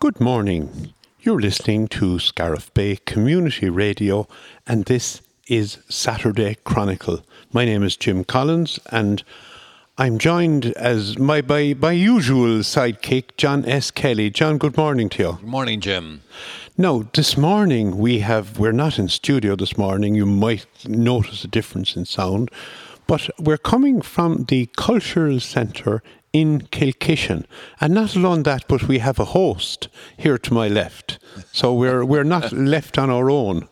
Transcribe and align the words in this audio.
Good 0.00 0.18
morning. 0.18 0.94
You're 1.20 1.42
listening 1.42 1.86
to 1.88 2.18
Scariff 2.18 2.72
Bay 2.72 2.96
Community 3.04 3.68
Radio, 3.68 4.26
and 4.66 4.86
this 4.86 5.20
is 5.46 5.76
Saturday 5.90 6.56
Chronicle. 6.64 7.20
My 7.52 7.66
name 7.66 7.82
is 7.82 7.98
Jim 7.98 8.24
Collins, 8.24 8.80
and 8.90 9.22
I'm 9.98 10.16
joined 10.16 10.68
as 10.68 11.18
my 11.18 11.42
by 11.42 11.74
my 11.74 11.92
usual 11.92 12.60
sidekick, 12.60 13.36
John 13.36 13.66
S. 13.66 13.90
Kelly. 13.90 14.30
John, 14.30 14.56
good 14.56 14.78
morning 14.78 15.10
to 15.10 15.22
you. 15.22 15.32
Good 15.32 15.42
morning, 15.42 15.80
Jim. 15.82 16.22
Now, 16.78 17.04
this 17.12 17.36
morning 17.36 17.98
we 17.98 18.20
have 18.20 18.58
we're 18.58 18.72
not 18.72 18.98
in 18.98 19.08
studio 19.08 19.54
this 19.54 19.76
morning. 19.76 20.14
You 20.14 20.24
might 20.24 20.64
notice 20.88 21.44
a 21.44 21.48
difference 21.48 21.94
in 21.94 22.06
sound, 22.06 22.50
but 23.06 23.28
we're 23.38 23.58
coming 23.58 24.00
from 24.00 24.44
the 24.44 24.70
Cultural 24.78 25.40
Centre 25.40 26.02
in 26.32 26.62
Kilkishen. 26.62 27.44
And 27.80 27.94
not 27.94 28.16
alone 28.16 28.42
that, 28.44 28.66
but 28.68 28.88
we 28.88 28.98
have 28.98 29.18
a 29.18 29.26
host 29.26 29.88
here 30.16 30.38
to 30.38 30.54
my 30.54 30.68
left. 30.68 31.18
So 31.52 31.72
we're 31.74 32.04
we're 32.04 32.24
not 32.24 32.52
left 32.76 32.98
on 32.98 33.10
our 33.10 33.30
own. 33.30 33.68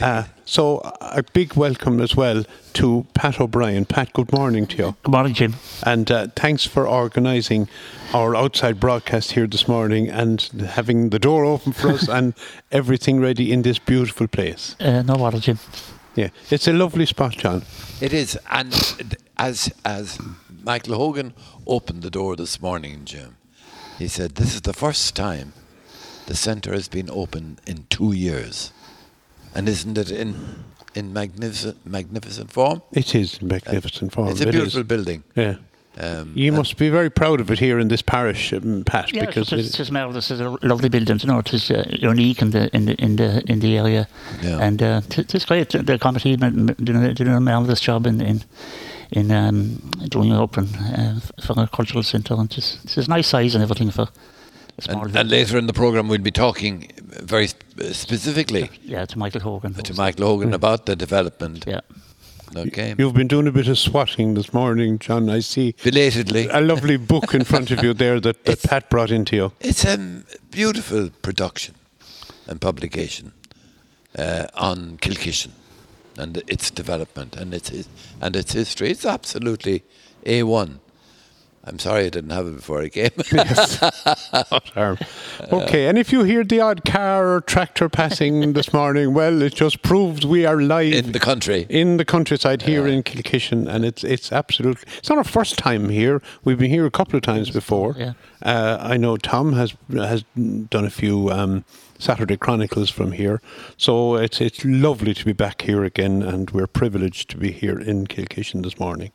Uh, 0.00 0.24
so 0.44 0.78
a 1.00 1.22
big 1.32 1.54
welcome 1.54 2.00
as 2.00 2.14
well 2.14 2.44
to 2.74 3.06
Pat 3.14 3.40
O'Brien. 3.40 3.86
Pat, 3.86 4.12
good 4.12 4.32
morning 4.32 4.66
to 4.66 4.76
you. 4.76 4.96
Good 5.02 5.12
morning, 5.12 5.32
Jim. 5.32 5.54
And 5.84 6.10
uh, 6.10 6.26
thanks 6.36 6.66
for 6.66 6.86
organising 6.86 7.68
our 8.12 8.36
outside 8.36 8.78
broadcast 8.78 9.32
here 9.32 9.46
this 9.46 9.66
morning 9.66 10.08
and 10.08 10.42
having 10.42 11.10
the 11.10 11.18
door 11.18 11.44
open 11.44 11.72
for 11.72 11.88
us 11.90 12.08
and 12.10 12.34
everything 12.70 13.20
ready 13.20 13.52
in 13.52 13.62
this 13.62 13.78
beautiful 13.78 14.26
place. 14.26 14.76
Uh, 14.80 15.02
no 15.02 15.14
bother, 15.14 15.40
Jim. 15.40 15.58
Yeah, 16.20 16.28
it's 16.50 16.68
a 16.68 16.72
lovely 16.74 17.06
spot, 17.06 17.32
John. 17.42 17.62
It 18.00 18.12
is, 18.12 18.38
and 18.50 18.74
as 19.38 19.72
as 19.86 20.18
Michael 20.62 20.96
Hogan 20.96 21.32
opened 21.66 22.02
the 22.02 22.10
door 22.10 22.36
this 22.36 22.60
morning, 22.60 23.06
Jim, 23.06 23.36
he 23.98 24.06
said, 24.06 24.34
"This 24.34 24.54
is 24.54 24.60
the 24.60 24.74
first 24.74 25.16
time 25.16 25.54
the 26.26 26.36
centre 26.36 26.74
has 26.74 26.88
been 26.88 27.08
open 27.10 27.58
in 27.66 27.86
two 27.88 28.12
years." 28.12 28.70
And 29.54 29.66
isn't 29.66 29.96
it 29.96 30.10
in 30.10 30.34
in 30.94 31.14
magnificent 31.14 31.86
magnificent 31.86 32.52
form? 32.52 32.82
It 32.92 33.14
is 33.14 33.40
magnificent 33.40 34.12
form. 34.12 34.28
It's 34.28 34.42
a 34.42 34.52
beautiful 34.56 34.82
is. 34.82 34.86
building. 34.86 35.24
Yeah. 35.34 35.54
Um, 35.98 36.32
You 36.34 36.52
must 36.52 36.76
be 36.76 36.88
very 36.88 37.10
proud 37.10 37.40
of 37.40 37.50
it 37.50 37.58
here 37.58 37.78
in 37.80 37.88
this 37.88 38.02
parish, 38.02 38.52
um, 38.52 38.84
Pat, 38.84 39.12
Yeah, 39.12 39.26
because 39.26 39.52
it's, 39.52 39.52
it, 39.52 39.58
it's, 39.66 39.80
it's 39.80 39.90
marvelous. 39.90 40.30
It's 40.30 40.40
a 40.40 40.56
lovely 40.62 40.88
building. 40.88 41.18
You 41.20 41.26
know, 41.26 41.38
it 41.40 41.52
is 41.52 41.70
uh, 41.70 41.84
unique 41.90 42.40
in 42.42 42.50
the 42.50 42.68
in 42.74 42.84
the 42.86 42.94
in 42.94 43.16
the 43.16 43.42
in 43.46 43.60
the 43.60 43.76
area, 43.76 44.06
Yeah. 44.42 44.58
and 44.66 44.80
uh, 44.82 45.00
it's 45.16 45.44
great. 45.44 45.70
The 45.70 45.98
committee 45.98 46.34
m- 46.40 46.42
m- 46.70 46.76
doing 46.84 47.04
a, 47.04 47.12
doing 47.14 47.42
marvelous 47.42 47.80
job 47.80 48.06
in 48.06 48.20
in 48.20 48.42
in 49.10 49.30
um, 49.32 49.90
doing 50.08 50.30
it 50.30 50.36
open 50.36 50.66
uh, 50.76 51.20
for 51.42 51.60
a 51.60 51.66
cultural 51.66 52.02
centre, 52.04 52.34
and 52.34 52.52
it's, 52.56 52.78
it's 52.84 52.96
a 52.96 53.10
nice 53.10 53.26
size 53.26 53.54
and 53.56 53.62
everything 53.62 53.90
for 53.90 54.06
a 54.78 54.82
small. 54.82 55.04
and, 55.06 55.16
and 55.16 55.28
later 55.30 55.58
in 55.58 55.66
the 55.66 55.72
program, 55.72 56.06
we'll 56.08 56.22
be 56.22 56.30
talking 56.30 56.88
very 57.24 57.48
specifically 57.92 58.70
yeah, 58.84 59.04
to 59.06 59.18
Michael 59.18 59.40
Hogan. 59.40 59.74
to 59.74 59.94
Michael 59.94 60.26
Hogan 60.26 60.54
about 60.54 60.86
the 60.86 60.94
development. 60.94 61.64
Yeah, 61.66 61.80
Okay. 62.56 62.94
you've 62.98 63.14
been 63.14 63.28
doing 63.28 63.46
a 63.46 63.52
bit 63.52 63.68
of 63.68 63.78
swatting 63.78 64.34
this 64.34 64.52
morning, 64.52 64.98
John. 64.98 65.30
I 65.30 65.40
see 65.40 65.74
Belatedly. 65.84 66.48
a 66.50 66.60
lovely 66.60 66.96
book 66.96 67.34
in 67.34 67.44
front 67.44 67.70
of 67.70 67.82
you 67.82 67.94
there 67.94 68.18
that, 68.20 68.44
that 68.44 68.62
Pat 68.62 68.90
brought 68.90 69.10
into 69.10 69.36
you. 69.36 69.52
It's 69.60 69.84
a 69.84 70.24
beautiful 70.50 71.10
production 71.22 71.74
and 72.46 72.60
publication 72.60 73.32
uh, 74.18 74.46
on 74.54 74.98
Kilkishen 74.98 75.52
and 76.18 76.42
its 76.48 76.70
development 76.70 77.36
and 77.36 77.54
its 77.54 77.88
and 78.20 78.36
its 78.36 78.52
history. 78.52 78.90
It's 78.90 79.06
absolutely 79.06 79.82
a 80.26 80.42
one. 80.42 80.80
I'm 81.70 81.78
sorry 81.78 82.06
I 82.06 82.08
didn't 82.08 82.30
have 82.30 82.48
it 82.48 82.56
before 82.56 82.82
I 82.82 82.88
came. 82.88 83.10
Not. 83.32 85.00
Okay, 85.52 85.86
and 85.86 85.96
if 85.96 86.10
you 86.10 86.24
hear 86.24 86.42
the 86.42 86.58
odd 86.58 86.84
car 86.84 87.32
or 87.32 87.40
tractor 87.40 87.88
passing 87.88 88.52
this 88.54 88.72
morning, 88.72 89.14
well, 89.14 89.40
it 89.40 89.54
just 89.54 89.80
proves 89.82 90.26
we 90.26 90.44
are 90.44 90.60
live 90.60 90.92
in 90.92 91.12
the 91.12 91.20
country. 91.20 91.66
in 91.68 91.96
the 91.96 92.04
countryside 92.04 92.62
here 92.62 92.88
in 92.88 93.04
Kilkishen, 93.04 93.68
and 93.68 93.84
it's 93.84 94.02
it's 94.02 94.32
absolutely 94.32 94.82
it's 94.98 95.08
not 95.08 95.18
our 95.18 95.22
first 95.24 95.58
time 95.58 95.90
here. 95.90 96.20
We've 96.42 96.58
been 96.58 96.70
here 96.70 96.86
a 96.86 96.90
couple 96.90 97.16
of 97.16 97.22
times 97.22 97.50
before. 97.50 97.94
Yeah. 97.96 98.14
Uh, 98.42 98.78
I 98.80 98.96
know 98.96 99.16
Tom 99.16 99.52
has 99.52 99.76
has 99.92 100.24
done 100.34 100.84
a 100.84 100.90
few 100.90 101.30
um, 101.30 101.64
Saturday 102.00 102.36
Chronicles 102.36 102.90
from 102.90 103.12
here, 103.12 103.40
so 103.76 104.16
it's 104.16 104.40
it's 104.40 104.64
lovely 104.64 105.14
to 105.14 105.24
be 105.24 105.32
back 105.32 105.62
here 105.62 105.84
again, 105.84 106.20
and 106.20 106.50
we're 106.50 106.66
privileged 106.66 107.30
to 107.30 107.36
be 107.36 107.52
here 107.52 107.78
in 107.78 108.08
Kilkishen 108.08 108.64
this 108.64 108.80
morning. 108.80 109.12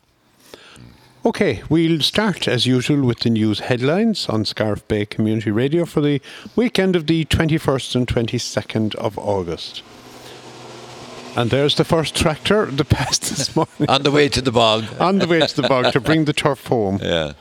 Okay, 1.26 1.64
we'll 1.70 2.02
start 2.02 2.48
as 2.48 2.68
usual 2.68 3.04
with 3.04 3.22
the 3.22 3.32
news 3.32 3.62
headlines 3.62 4.30
on 4.30 4.46
Scariff 4.46 4.88
Bay 4.88 5.08
Community 5.08 5.50
Radio 5.50 5.84
for 5.84 6.00
the 6.00 6.22
weekend 6.56 6.96
of 6.96 7.08
the 7.08 7.26
21st 7.26 7.96
and 7.96 8.08
22nd 8.08 8.94
of 8.94 9.18
August. 9.18 9.82
And 11.36 11.50
there's 11.50 11.78
the 11.78 11.84
first 11.84 12.16
tractor 12.16 12.68
that 12.68 12.90
passed 12.90 13.24
this 13.24 13.56
morning 13.56 13.90
on 13.90 14.04
the 14.04 14.12
way 14.12 14.30
to 14.30 14.40
the 14.40 14.52
bog. 14.52 14.84
on 15.00 15.18
the 15.18 15.28
way 15.28 15.40
to 15.40 15.62
the 15.62 15.68
bog 15.68 15.92
to 15.94 16.00
bring 16.00 16.26
the 16.26 16.34
turf 16.34 16.68
home. 16.68 17.00
Yeah. 17.02 17.34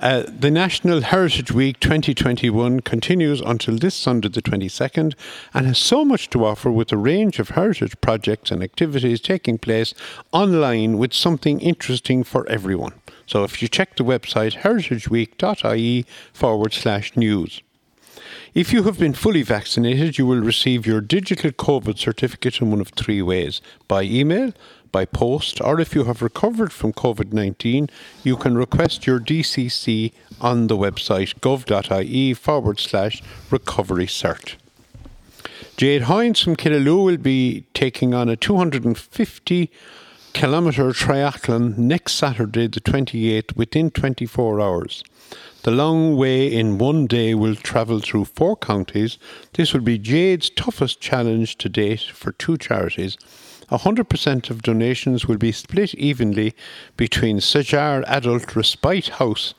Uh, 0.00 0.24
the 0.26 0.50
National 0.50 1.02
Heritage 1.02 1.52
Week 1.52 1.78
2021 1.78 2.80
continues 2.80 3.40
until 3.40 3.76
this 3.76 3.94
Sunday, 3.94 4.30
the 4.30 4.42
22nd, 4.42 5.14
and 5.54 5.66
has 5.66 5.78
so 5.78 6.04
much 6.04 6.28
to 6.30 6.44
offer 6.44 6.72
with 6.72 6.90
a 6.90 6.96
range 6.96 7.38
of 7.38 7.50
heritage 7.50 7.94
projects 8.00 8.50
and 8.50 8.64
activities 8.64 9.20
taking 9.20 9.58
place 9.58 9.94
online 10.32 10.98
with 10.98 11.14
something 11.14 11.60
interesting 11.60 12.24
for 12.24 12.48
everyone. 12.48 12.94
So 13.32 13.44
if 13.44 13.62
you 13.62 13.68
check 13.68 13.96
the 13.96 14.04
website 14.04 14.58
heritageweek.ie 14.60 16.04
forward 16.34 16.74
slash 16.74 17.16
news. 17.16 17.62
If 18.52 18.74
you 18.74 18.82
have 18.82 18.98
been 18.98 19.14
fully 19.14 19.40
vaccinated, 19.40 20.18
you 20.18 20.26
will 20.26 20.42
receive 20.42 20.86
your 20.86 21.00
digital 21.00 21.50
COVID 21.50 21.96
certificate 21.96 22.60
in 22.60 22.70
one 22.70 22.82
of 22.82 22.88
three 22.88 23.22
ways 23.22 23.62
by 23.88 24.02
email, 24.02 24.52
by 24.96 25.06
post, 25.06 25.62
or 25.62 25.80
if 25.80 25.94
you 25.94 26.04
have 26.04 26.20
recovered 26.20 26.74
from 26.74 26.92
COVID 26.92 27.32
19, 27.32 27.88
you 28.22 28.36
can 28.36 28.58
request 28.58 29.06
your 29.06 29.18
DCC 29.18 30.12
on 30.38 30.66
the 30.66 30.76
website 30.76 31.40
gov.ie 31.40 32.34
forward 32.34 32.80
slash 32.80 33.22
recovery 33.50 34.08
cert. 34.08 34.56
Jade 35.78 36.02
Hines 36.02 36.40
from 36.40 36.54
Killaloe 36.54 37.06
will 37.06 37.16
be 37.16 37.64
taking 37.72 38.12
on 38.12 38.28
a 38.28 38.36
250 38.36 39.70
kilometre 40.32 40.92
triathlon 40.92 41.76
next 41.76 42.14
Saturday, 42.14 42.66
the 42.66 42.80
28th, 42.80 43.56
within 43.56 43.90
24 43.90 44.60
hours. 44.60 45.04
The 45.62 45.70
long 45.70 46.16
way 46.16 46.52
in 46.52 46.78
one 46.78 47.06
day 47.06 47.34
will 47.34 47.54
travel 47.54 48.00
through 48.00 48.24
four 48.24 48.56
counties. 48.56 49.18
This 49.52 49.72
will 49.72 49.80
be 49.80 49.98
Jade's 49.98 50.50
toughest 50.50 51.00
challenge 51.00 51.56
to 51.58 51.68
date 51.68 52.02
for 52.12 52.32
two 52.32 52.56
charities. 52.56 53.16
100% 53.70 54.50
of 54.50 54.62
donations 54.62 55.26
will 55.26 55.38
be 55.38 55.52
split 55.52 55.94
evenly 55.94 56.54
between 56.96 57.38
Sajar 57.38 58.02
Adult 58.06 58.54
Respite 58.56 59.08
House 59.08 59.54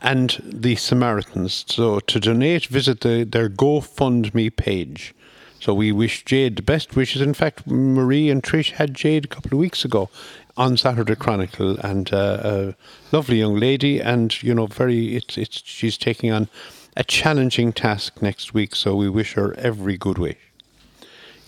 and 0.00 0.38
the 0.44 0.76
Samaritans. 0.76 1.64
So 1.68 2.00
to 2.00 2.20
donate, 2.20 2.66
visit 2.66 3.00
the, 3.00 3.24
their 3.24 3.48
GoFundMe 3.48 4.54
page. 4.54 5.14
So 5.60 5.74
we 5.74 5.92
wish 5.92 6.24
Jade 6.24 6.56
the 6.56 6.62
best 6.62 6.94
wishes. 6.94 7.20
In 7.20 7.34
fact, 7.34 7.66
Marie 7.66 8.30
and 8.30 8.42
Trish 8.42 8.72
had 8.72 8.94
Jade 8.94 9.24
a 9.24 9.28
couple 9.28 9.54
of 9.54 9.58
weeks 9.58 9.84
ago 9.84 10.08
on 10.56 10.76
Saturday 10.76 11.14
Chronicle, 11.14 11.78
and 11.78 12.12
uh, 12.12 12.40
a 12.42 12.74
lovely 13.12 13.38
young 13.38 13.56
lady, 13.56 14.00
and 14.00 14.40
you 14.42 14.54
know, 14.54 14.66
very. 14.66 15.16
It's 15.16 15.38
it's 15.38 15.62
she's 15.64 15.96
taking 15.96 16.32
on 16.32 16.48
a 16.96 17.04
challenging 17.04 17.72
task 17.72 18.20
next 18.20 18.54
week. 18.54 18.74
So 18.74 18.94
we 18.94 19.08
wish 19.08 19.34
her 19.34 19.54
every 19.54 19.96
good 19.96 20.18
wish. 20.18 20.36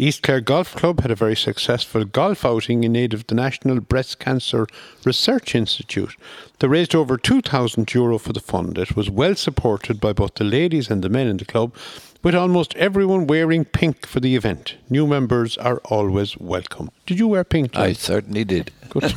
East 0.00 0.22
Clare 0.22 0.40
Golf 0.40 0.74
Club 0.74 1.00
had 1.02 1.10
a 1.10 1.14
very 1.14 1.36
successful 1.36 2.04
golf 2.04 2.42
outing 2.42 2.84
in 2.84 2.96
aid 2.96 3.12
of 3.12 3.26
the 3.26 3.34
National 3.34 3.80
Breast 3.80 4.18
Cancer 4.18 4.66
Research 5.04 5.54
Institute. 5.54 6.16
They 6.58 6.68
raised 6.68 6.94
over 6.94 7.18
2,000 7.18 7.92
euro 7.92 8.16
for 8.16 8.32
the 8.32 8.40
fund. 8.40 8.78
It 8.78 8.96
was 8.96 9.10
well 9.10 9.34
supported 9.34 10.00
by 10.00 10.14
both 10.14 10.36
the 10.36 10.44
ladies 10.44 10.88
and 10.88 11.04
the 11.04 11.10
men 11.10 11.26
in 11.26 11.36
the 11.36 11.44
club, 11.44 11.74
with 12.22 12.34
almost 12.34 12.74
everyone 12.76 13.26
wearing 13.26 13.64
pink 13.64 14.06
for 14.06 14.20
the 14.20 14.36
event. 14.36 14.76
New 14.88 15.06
members 15.06 15.56
are 15.58 15.78
always 15.84 16.36
welcome. 16.36 16.90
Did 17.06 17.18
you 17.18 17.28
wear 17.28 17.44
pink? 17.44 17.72
John? 17.72 17.82
I 17.82 17.92
certainly 17.92 18.44
did. 18.44 18.72
Good. 18.90 19.14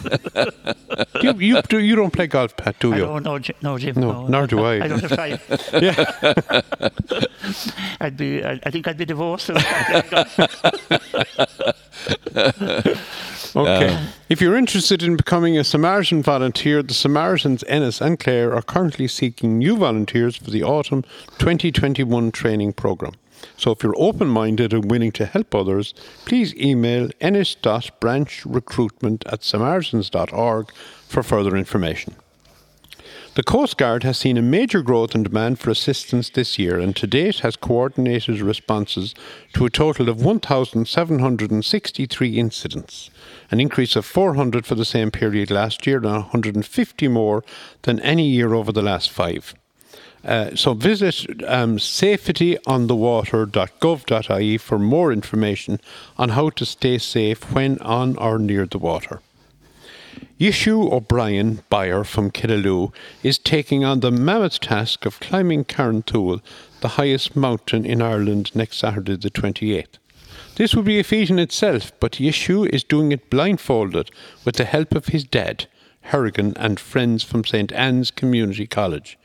you, 1.21 1.33
you, 1.33 1.61
do, 1.63 1.79
you 1.79 1.95
don't 1.95 2.11
play 2.13 2.27
golf, 2.27 2.55
Pat, 2.55 2.79
do 2.79 2.93
I 2.93 2.97
you? 2.97 3.05
don't 3.05 3.23
know, 3.23 3.39
Jim. 3.39 3.55
No, 3.61 3.77
Jim. 3.77 3.95
No, 3.99 4.27
nor 4.27 4.47
do 4.47 4.63
I. 4.63 4.83
I 4.83 4.87
don't 4.87 5.01
have 5.01 5.15
time. 5.15 5.39
Yeah. 5.81 6.61
I'd 7.99 8.15
be. 8.17 8.43
I, 8.43 8.59
I 8.63 8.69
think 8.71 8.87
I'd 8.87 8.97
be 8.97 9.05
divorced. 9.05 9.49
Okay. 13.55 14.07
if 14.29 14.41
you're 14.41 14.55
interested 14.57 15.03
in 15.03 15.15
becoming 15.15 15.59
a 15.59 15.63
Samaritan 15.63 16.23
volunteer, 16.23 16.81
the 16.81 16.93
Samaritans 16.95 17.63
Ennis 17.67 18.01
and 18.01 18.19
Clare 18.19 18.51
are 18.55 18.63
currently 18.63 19.07
seeking 19.07 19.59
new 19.59 19.77
volunteers 19.77 20.35
for 20.35 20.49
the 20.49 20.63
autumn 20.63 21.03
2021 21.37 22.31
training 22.31 22.73
programme. 22.73 23.13
So 23.57 23.71
if 23.71 23.83
you're 23.83 23.93
open 23.97 24.27
minded 24.27 24.73
and 24.73 24.89
willing 24.89 25.11
to 25.13 25.25
help 25.25 25.53
others, 25.53 25.93
please 26.25 26.55
email 26.55 27.09
ennis.branchrecruitment 27.21 29.31
at 29.31 29.43
samaritans.org 29.43 30.73
for 31.07 31.23
further 31.23 31.55
information. 31.55 32.15
The 33.35 33.41
Coast 33.41 33.77
Guard 33.77 34.03
has 34.03 34.19
seen 34.19 34.37
a 34.37 34.43
major 34.43 34.83
growth 34.83 35.15
in 35.15 35.23
demand 35.23 35.57
for 35.57 35.71
assistance 35.71 36.29
this 36.29 36.59
year 36.59 36.79
and 36.79 36.95
to 36.95 37.07
date 37.07 37.39
has 37.39 37.55
coordinated 37.55 38.39
responses 38.41 39.15
to 39.53 39.65
a 39.65 39.71
total 39.71 40.07
of 40.07 40.23
1,763 40.23 42.37
incidents, 42.37 43.09
an 43.49 43.59
increase 43.59 43.95
of 43.95 44.05
400 44.05 44.67
for 44.67 44.75
the 44.75 44.85
same 44.85 45.09
period 45.09 45.49
last 45.49 45.87
year 45.87 45.97
and 45.97 46.05
150 46.05 47.07
more 47.07 47.43
than 47.81 47.99
any 48.01 48.27
year 48.27 48.53
over 48.53 48.71
the 48.71 48.83
last 48.83 49.09
five. 49.09 49.55
Uh, 50.23 50.55
so 50.55 50.73
visit 50.73 51.43
um, 51.43 51.77
safetyonthewater.gov.ie 51.77 54.57
for 54.57 54.79
more 54.79 55.11
information 55.11 55.81
on 56.17 56.29
how 56.29 56.49
to 56.49 56.65
stay 56.65 56.97
safe 56.97 57.53
when 57.53 57.77
on 57.79 58.15
or 58.17 58.39
near 58.39 58.65
the 58.65 58.77
water. 58.77 59.19
Yishu 60.39 60.91
O'Brien, 60.91 61.63
buyer 61.69 62.03
from 62.03 62.31
Killaloe, 62.31 62.93
is 63.21 63.37
taking 63.37 63.83
on 63.83 63.99
the 63.99 64.11
mammoth 64.11 64.59
task 64.59 65.05
of 65.05 65.19
climbing 65.19 65.65
Carrauntoohil, 65.65 66.41
the 66.81 66.89
highest 66.89 67.35
mountain 67.35 67.85
in 67.85 68.01
Ireland, 68.01 68.55
next 68.55 68.77
Saturday, 68.77 69.15
the 69.15 69.29
28th. 69.29 69.97
This 70.55 70.75
will 70.75 70.83
be 70.83 70.99
a 70.99 71.03
feat 71.03 71.29
in 71.29 71.39
itself, 71.39 71.91
but 71.99 72.13
Yishu 72.13 72.67
is 72.69 72.83
doing 72.83 73.11
it 73.11 73.29
blindfolded 73.29 74.11
with 74.45 74.55
the 74.55 74.65
help 74.65 74.93
of 74.93 75.07
his 75.07 75.23
dad, 75.23 75.67
Harrigan, 76.03 76.53
and 76.57 76.79
friends 76.79 77.23
from 77.23 77.43
St. 77.43 77.71
Anne's 77.71 78.11
Community 78.11 78.67
College. 78.67 79.17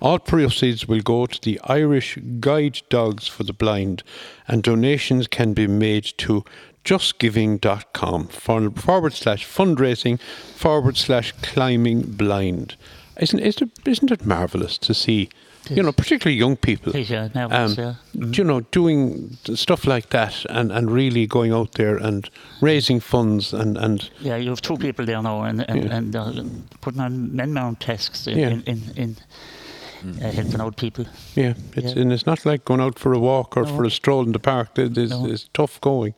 All 0.00 0.18
proceeds 0.18 0.86
will 0.86 1.00
go 1.00 1.26
to 1.26 1.40
the 1.40 1.60
Irish 1.64 2.18
Guide 2.40 2.82
Dogs 2.88 3.26
for 3.26 3.42
the 3.42 3.52
Blind, 3.52 4.02
and 4.46 4.62
donations 4.62 5.26
can 5.26 5.54
be 5.54 5.66
made 5.66 6.04
to 6.18 6.44
justgiving.com 6.84 8.28
forward 8.28 9.12
slash 9.12 9.44
fundraising 9.44 10.20
forward 10.20 10.96
slash 10.96 11.32
climbing 11.42 12.02
blind. 12.02 12.76
Isn't, 13.18 13.40
isn't, 13.40 13.78
it, 13.78 13.88
isn't 13.88 14.12
it 14.12 14.24
marvellous 14.24 14.78
to 14.78 14.94
see, 14.94 15.30
you 15.70 15.82
know, 15.82 15.92
particularly 15.92 16.38
young 16.38 16.56
people, 16.56 16.92
um, 16.94 17.02
yeah. 17.02 17.94
Mhm. 18.16 18.36
you 18.38 18.44
know, 18.44 18.60
doing 18.72 19.36
stuff 19.54 19.86
like 19.86 20.10
that 20.10 20.44
and, 20.50 20.70
and 20.72 20.90
really 20.90 21.26
going 21.26 21.52
out 21.52 21.72
there 21.72 21.96
and 21.96 22.28
raising 22.60 23.00
funds 23.00 23.52
and, 23.52 23.76
and 23.76 24.10
Yeah, 24.20 24.36
you 24.36 24.50
have 24.50 24.60
two 24.60 24.76
people 24.76 25.04
there 25.06 25.22
now, 25.22 25.42
and 25.42 25.64
and, 25.68 25.84
Yeah. 25.84 25.96
and 25.96 26.16
uh, 26.16 26.32
putting 26.80 27.00
on 27.00 27.34
men 27.34 27.52
mount 27.52 27.80
tasks 27.80 28.26
in 28.26 28.38
Yeah. 28.38 28.50
in, 28.50 28.62
in, 28.66 28.82
in 28.96 29.16
uh, 30.22 30.30
helping 30.30 30.60
out 30.60 30.76
people. 30.76 31.04
Yeah, 31.34 31.54
it's 31.74 31.94
Yeah. 31.94 32.02
and 32.02 32.12
it's 32.12 32.26
not 32.26 32.44
like 32.46 32.64
going 32.64 32.80
out 32.80 32.98
for 32.98 33.12
a 33.12 33.18
walk 33.18 33.56
or 33.56 33.64
No. 33.64 33.76
for 33.76 33.84
a 33.84 33.90
stroll 33.90 34.24
in 34.24 34.32
the 34.32 34.38
park. 34.38 34.78
It's, 34.78 35.10
No. 35.10 35.26
there's 35.26 35.48
tough 35.52 35.80
going. 35.80 36.14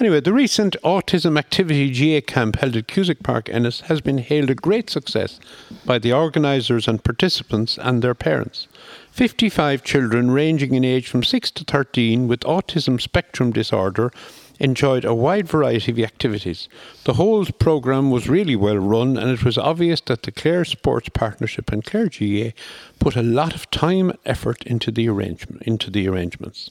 Anyway, 0.00 0.18
the 0.18 0.32
recent 0.32 0.76
Autism 0.82 1.38
Activity 1.38 1.88
GAA 1.88 2.20
camp 2.26 2.56
held 2.56 2.74
at 2.74 2.88
Cusack 2.88 3.22
Park, 3.22 3.48
Ennis, 3.48 3.82
has 3.82 4.00
been 4.00 4.18
hailed 4.18 4.50
a 4.50 4.54
great 4.56 4.90
success 4.90 5.38
by 5.86 6.00
the 6.00 6.12
organisers 6.12 6.88
and 6.88 7.04
participants 7.04 7.78
and 7.78 8.02
their 8.02 8.14
parents. 8.14 8.66
55 9.12 9.84
children 9.84 10.32
ranging 10.32 10.74
in 10.74 10.84
age 10.84 11.06
from 11.06 11.22
6 11.22 11.50
to 11.52 11.62
13 11.62 12.26
with 12.26 12.40
autism 12.40 13.00
spectrum 13.00 13.52
disorder 13.52 14.10
enjoyed 14.58 15.04
a 15.04 15.14
wide 15.14 15.46
variety 15.46 15.92
of 15.92 15.98
activities. 16.00 16.68
The 17.04 17.14
whole 17.14 17.44
programme 17.44 18.10
was 18.10 18.28
really 18.28 18.56
well 18.56 18.78
run, 18.78 19.16
and 19.16 19.30
it 19.30 19.44
was 19.44 19.56
obvious 19.56 20.00
that 20.02 20.24
the 20.24 20.32
Clare 20.32 20.64
Sports 20.64 21.08
Partnership 21.10 21.70
and 21.70 21.84
Clare 21.84 22.08
GAA 22.08 22.50
put 22.98 23.14
a 23.14 23.22
lot 23.22 23.54
of 23.54 23.70
time 23.70 24.10
and 24.10 24.18
effort 24.26 24.64
into 24.64 24.90
the 24.90 25.08
arrangement 25.08 25.62
into 25.62 25.88
the 25.88 26.08
arrangements. 26.08 26.70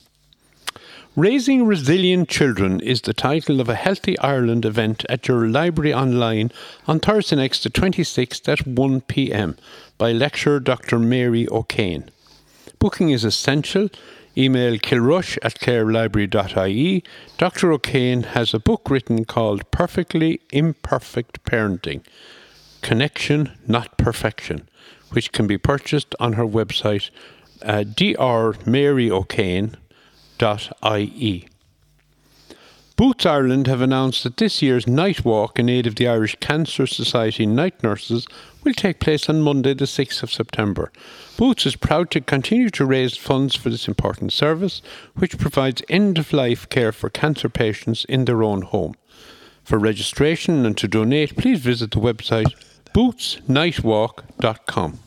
Raising 1.16 1.68
Resilient 1.68 2.28
Children 2.28 2.80
is 2.80 3.02
the 3.02 3.14
title 3.14 3.62
of 3.62 3.70
a 3.70 3.76
Healthy 3.76 4.18
Ireland 4.18 4.66
event 4.66 5.06
at 5.10 5.28
your 5.28 5.48
library 5.48 5.94
online 5.94 6.52
on 6.88 7.00
Thursday 7.00 7.36
next, 7.36 7.62
the 7.62 7.70
26th 7.70 8.50
at 8.50 8.66
1 8.66 9.02
pm 9.02 9.56
by 10.00 10.12
lecturer 10.12 10.60
Dr. 10.60 10.98
Mary 10.98 11.48
O'Kane. 11.52 12.10
Booking 12.80 13.12
is 13.12 13.24
essential. 13.24 13.90
Email 14.36 14.80
kilrush 14.80 15.38
at 15.44 15.60
clarelibrary.ie. 15.60 17.04
Dr. 17.38 17.72
O'Kane 17.72 18.24
has 18.24 18.56
a 18.56 18.60
book 18.60 18.90
written 18.90 19.24
called 19.24 19.70
Perfectly 19.70 20.42
Imperfect 20.52 21.44
Parenting 21.44 22.02
Connection, 22.82 23.52
Not 23.68 24.00
Perfection, 24.00 24.68
which 25.12 25.32
can 25.32 25.46
be 25.46 25.60
purchased 25.60 26.16
on 26.20 26.34
her 26.34 26.48
website, 26.48 27.12
uh, 27.62 27.84
drmaryo'kane.ie. 30.44 31.48
Boots 32.96 33.26
Ireland 33.26 33.66
have 33.68 33.82
announced 33.82 34.24
that 34.24 34.38
this 34.38 34.62
year's 34.62 34.86
night 34.86 35.26
walk 35.26 35.58
in 35.58 35.68
aid 35.68 35.88
of 35.88 35.96
the 35.96 36.08
Irish 36.08 36.36
Cancer 36.40 36.86
Society 36.86 37.48
night 37.48 37.82
nurses 37.82 38.28
will 38.64 38.74
take 38.74 39.00
place 39.00 39.28
on 39.28 39.42
Monday, 39.42 39.74
the 39.74 39.86
6th 39.86 40.22
of 40.22 40.32
September. 40.32 40.92
Boots 41.36 41.66
is 41.66 41.76
proud 41.76 42.12
to 42.12 42.22
continue 42.22 42.70
to 42.70 42.86
raise 42.86 43.18
funds 43.18 43.56
for 43.56 43.72
this 43.72 43.88
important 43.88 44.32
service, 44.32 44.84
which 45.16 45.40
provides 45.40 45.82
end 45.90 46.20
of 46.20 46.34
life 46.34 46.70
care 46.70 46.92
for 46.92 47.10
cancer 47.10 47.50
patients 47.50 48.06
in 48.06 48.26
their 48.26 48.44
own 48.44 48.62
home. 48.62 48.94
For 49.64 49.80
registration 49.80 50.64
and 50.66 50.78
to 50.78 50.88
donate, 50.88 51.36
please 51.36 51.62
visit 51.62 51.90
the 51.92 52.00
website 52.00 52.54
bootsnightwalk.com. 52.94 55.00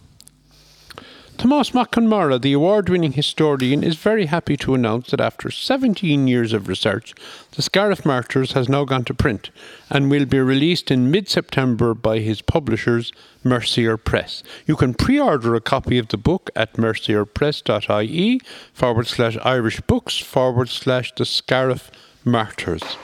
Tomas 1.39 1.75
Mac 1.75 1.91
Conmara, 1.91 2.41
the 2.41 2.55
award 2.55 2.89
winning 2.89 3.13
historian, 3.13 3.85
is 3.85 3.97
very 3.97 4.27
happy 4.27 4.57
to 4.57 4.73
announce 4.73 5.11
that 5.11 5.21
after 5.21 5.51
17 5.51 6.27
years 6.27 6.55
of 6.55 6.67
research, 6.67 7.15
The 7.53 7.61
Scariff 7.61 8.07
Martyrs 8.07 8.53
has 8.53 8.71
now 8.71 8.85
gone 8.85 9.05
to 9.05 9.13
print 9.13 9.51
and 9.91 10.11
will 10.11 10.25
be 10.25 10.41
released 10.41 10.91
in 10.91 11.11
mid 11.11 11.29
September 11.29 11.93
by 11.93 12.21
his 12.21 12.41
publishers, 12.41 13.13
Mercier 13.45 13.99
Press. 13.99 14.43
You 14.67 14.77
can 14.77 14.95
pre 14.95 15.21
order 15.21 15.55
a 15.55 15.61
copy 15.61 15.99
of 15.99 16.09
the 16.09 16.17
book 16.17 16.49
at 16.57 16.75
mercierpress.ie 16.75 18.41
forward 18.73 19.07
slash 19.07 19.37
Irish 19.45 19.81
books 19.83 20.17
forward 20.17 20.71
slash 20.71 21.13
The 21.17 21.27
Scariff 21.27 21.91
Martyrs. 22.25 22.97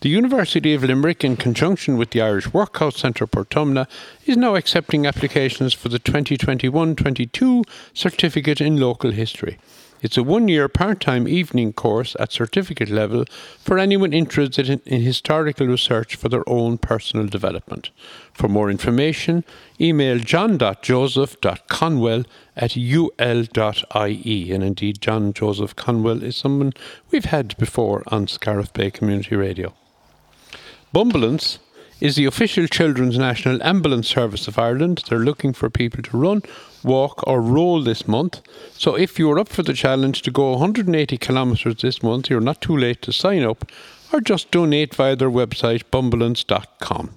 The 0.00 0.08
University 0.08 0.74
of 0.74 0.84
Limerick, 0.84 1.24
in 1.24 1.36
conjunction 1.36 1.96
with 1.96 2.10
the 2.10 2.20
Irish 2.20 2.52
Workhouse 2.52 2.98
Centre 2.98 3.26
Portumna, 3.26 3.88
is 4.26 4.36
now 4.36 4.54
accepting 4.54 5.08
applications 5.08 5.74
for 5.74 5.88
the 5.88 5.98
2021 5.98 6.94
22 6.94 7.64
Certificate 7.94 8.60
in 8.60 8.78
Local 8.78 9.10
History. 9.10 9.58
It's 10.00 10.16
a 10.16 10.22
one 10.22 10.46
year 10.46 10.68
part 10.68 11.00
time 11.00 11.26
evening 11.26 11.72
course 11.72 12.14
at 12.20 12.30
certificate 12.30 12.90
level 12.90 13.24
for 13.58 13.76
anyone 13.76 14.12
interested 14.12 14.70
in, 14.70 14.80
in 14.86 15.00
historical 15.00 15.66
research 15.66 16.14
for 16.14 16.28
their 16.28 16.48
own 16.48 16.78
personal 16.78 17.26
development. 17.26 17.90
For 18.32 18.46
more 18.46 18.70
information, 18.70 19.42
email 19.80 20.20
john.joseph.conwell 20.20 22.22
at 22.56 22.76
ul.ie. 22.76 24.52
And 24.52 24.62
indeed, 24.62 25.00
John 25.00 25.32
Joseph 25.32 25.74
Conwell 25.74 26.22
is 26.22 26.36
someone 26.36 26.72
we've 27.10 27.24
had 27.24 27.56
before 27.56 28.04
on 28.06 28.28
Scariff 28.28 28.72
Bay 28.72 28.92
Community 28.92 29.34
Radio. 29.34 29.74
Bumbulance 30.94 31.58
is 32.00 32.16
the 32.16 32.24
official 32.24 32.66
Children's 32.66 33.18
National 33.18 33.62
Ambulance 33.62 34.08
Service 34.08 34.48
of 34.48 34.58
Ireland. 34.58 35.04
They're 35.08 35.18
looking 35.18 35.52
for 35.52 35.68
people 35.68 36.02
to 36.02 36.16
run, 36.16 36.42
walk, 36.82 37.22
or 37.26 37.42
roll 37.42 37.82
this 37.82 38.08
month. 38.08 38.40
So 38.72 38.94
if 38.94 39.18
you're 39.18 39.38
up 39.38 39.48
for 39.48 39.62
the 39.62 39.74
challenge 39.74 40.22
to 40.22 40.30
go 40.30 40.52
180 40.52 41.18
kilometres 41.18 41.82
this 41.82 42.02
month, 42.02 42.30
you're 42.30 42.40
not 42.40 42.62
too 42.62 42.76
late 42.76 43.02
to 43.02 43.12
sign 43.12 43.42
up 43.42 43.70
or 44.12 44.22
just 44.22 44.50
donate 44.50 44.94
via 44.94 45.14
their 45.14 45.30
website 45.30 45.82
bumbulance.com. 45.92 47.10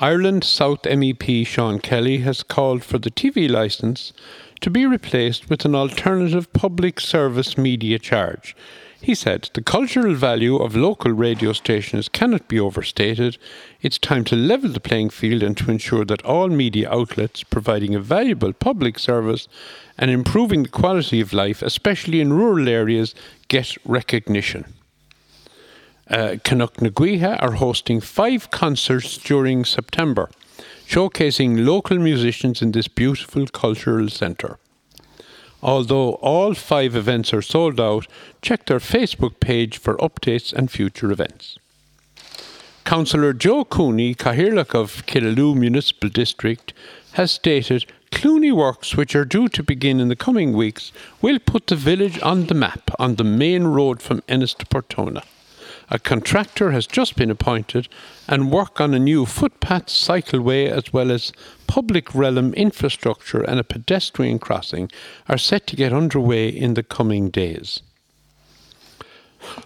Ireland 0.00 0.42
South 0.42 0.82
MEP 0.82 1.46
Sean 1.46 1.78
Kelly 1.78 2.18
has 2.18 2.42
called 2.42 2.82
for 2.82 2.98
the 2.98 3.10
TV 3.10 3.48
licence 3.48 4.12
to 4.60 4.70
be 4.70 4.86
replaced 4.86 5.48
with 5.48 5.64
an 5.64 5.74
alternative 5.74 6.52
public 6.52 6.98
service 6.98 7.56
media 7.56 7.98
charge. 7.98 8.56
He 9.00 9.14
said, 9.14 9.48
The 9.54 9.62
cultural 9.62 10.14
value 10.14 10.56
of 10.56 10.74
local 10.74 11.12
radio 11.12 11.52
stations 11.52 12.08
cannot 12.08 12.48
be 12.48 12.58
overstated. 12.58 13.38
It's 13.80 13.98
time 13.98 14.24
to 14.24 14.36
level 14.36 14.70
the 14.70 14.80
playing 14.80 15.10
field 15.10 15.42
and 15.42 15.56
to 15.58 15.70
ensure 15.70 16.04
that 16.06 16.24
all 16.24 16.48
media 16.48 16.90
outlets 16.90 17.44
providing 17.44 17.94
a 17.94 18.00
valuable 18.00 18.52
public 18.52 18.98
service 18.98 19.46
and 19.96 20.10
improving 20.10 20.64
the 20.64 20.68
quality 20.68 21.20
of 21.20 21.32
life, 21.32 21.62
especially 21.62 22.20
in 22.20 22.32
rural 22.32 22.68
areas, 22.68 23.14
get 23.46 23.76
recognition. 23.84 24.64
Uh, 26.10 26.36
are 26.46 27.52
hosting 27.52 28.00
five 28.00 28.50
concerts 28.50 29.16
during 29.18 29.64
September, 29.64 30.30
showcasing 30.88 31.64
local 31.64 31.98
musicians 31.98 32.62
in 32.62 32.72
this 32.72 32.88
beautiful 32.88 33.46
cultural 33.46 34.08
centre. 34.08 34.58
Although 35.62 36.12
all 36.14 36.54
five 36.54 36.94
events 36.94 37.32
are 37.32 37.42
sold 37.42 37.80
out, 37.80 38.06
check 38.42 38.66
their 38.66 38.78
Facebook 38.78 39.40
page 39.40 39.78
for 39.78 39.96
updates 39.96 40.52
and 40.52 40.70
future 40.70 41.10
events. 41.10 41.58
Councillor 42.84 43.32
Joe 43.32 43.64
Cooney, 43.64 44.14
Cathaoirleach 44.14 44.74
of 44.74 45.04
Killaloe 45.06 45.54
Municipal 45.54 46.08
District, 46.08 46.72
has 47.12 47.32
stated 47.32 47.84
Clooney 48.10 48.52
works, 48.52 48.96
which 48.96 49.14
are 49.14 49.24
due 49.24 49.48
to 49.50 49.62
begin 49.62 50.00
in 50.00 50.08
the 50.08 50.16
coming 50.16 50.54
weeks, 50.54 50.92
will 51.20 51.38
put 51.38 51.66
the 51.66 51.76
village 51.76 52.18
on 52.22 52.46
the 52.46 52.54
map 52.54 52.90
on 52.98 53.16
the 53.16 53.24
main 53.24 53.64
road 53.64 54.00
from 54.00 54.22
Ennis 54.28 54.54
to 54.54 54.66
Portumna. 54.66 55.22
A 55.90 55.98
contractor 55.98 56.72
has 56.72 56.86
just 56.86 57.16
been 57.16 57.30
appointed 57.30 57.88
and 58.26 58.50
work 58.50 58.78
on 58.78 58.92
a 58.92 58.98
new 58.98 59.24
footpath 59.24 59.86
cycleway 59.86 60.68
as 60.68 60.92
well 60.92 61.10
as 61.10 61.32
public 61.66 62.14
realm 62.14 62.52
infrastructure 62.54 63.42
and 63.42 63.58
a 63.58 63.64
pedestrian 63.64 64.38
crossing 64.38 64.90
are 65.28 65.38
set 65.38 65.66
to 65.68 65.76
get 65.76 65.94
underway 65.94 66.48
in 66.48 66.74
the 66.74 66.82
coming 66.82 67.30
days. 67.30 67.80